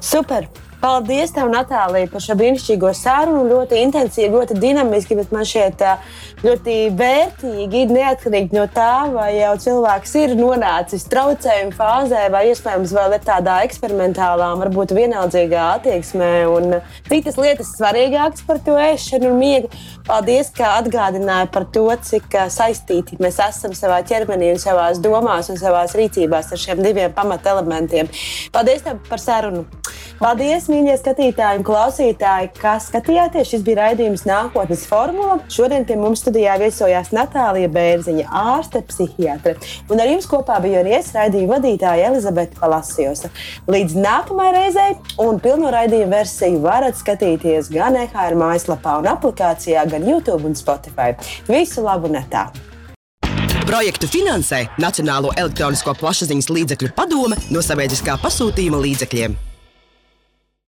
[0.00, 0.48] Super!
[0.76, 3.46] Paldies, tev, Natālija, par šo brīnišķīgo sarunu.
[3.48, 5.84] Ļoti intensīvi, ļoti dinamiski, bet man šķiet
[6.44, 13.16] ļoti vērtīgi, neatkarīgi no tā, vai jau cilvēks ir nonācis traucējuma fāzē, vai iespējams vēl
[13.16, 16.30] ir tādā eksperimentālā, varbūt vienaldzīgā attieksmē.
[16.52, 19.72] Un citas lietas svarīgākas par to ēšanu un miegu.
[20.06, 25.82] Paldies, ka atgādināji par to, cik saistīti mēs esam savā ķermenī, savā domās un savā
[25.96, 28.12] rīcībās ar šiem diviem pamatelementiem.
[28.54, 29.64] Paldies tev par sarunu!
[30.66, 33.50] Paldies, mīļie skatītāji un klausītāji, kas skatījāties.
[33.52, 35.38] Šis bija raidījums Nākotnes formula.
[35.52, 39.54] Šodien pie mums studijā viesojās Natālija Bērziņa, ārste, psihiatre.
[39.86, 43.30] Un ar jums kopā bija arī es, raidījuma vadītāja Elizabete Palasjosa.
[43.70, 50.06] Līdz nākamajai reizei, un pilno raidījumu versiju varat skatīties gan EHR mājaslapā un aplikācijā, gan
[50.10, 51.14] YouTube un Spotify.
[51.46, 52.48] Visu labu netā!
[53.66, 59.44] Projektu finansē Nacionālo elektronisko plašsaziņas līdzekļu padome no sabiedriskā pasūtījuma līdzekļiem.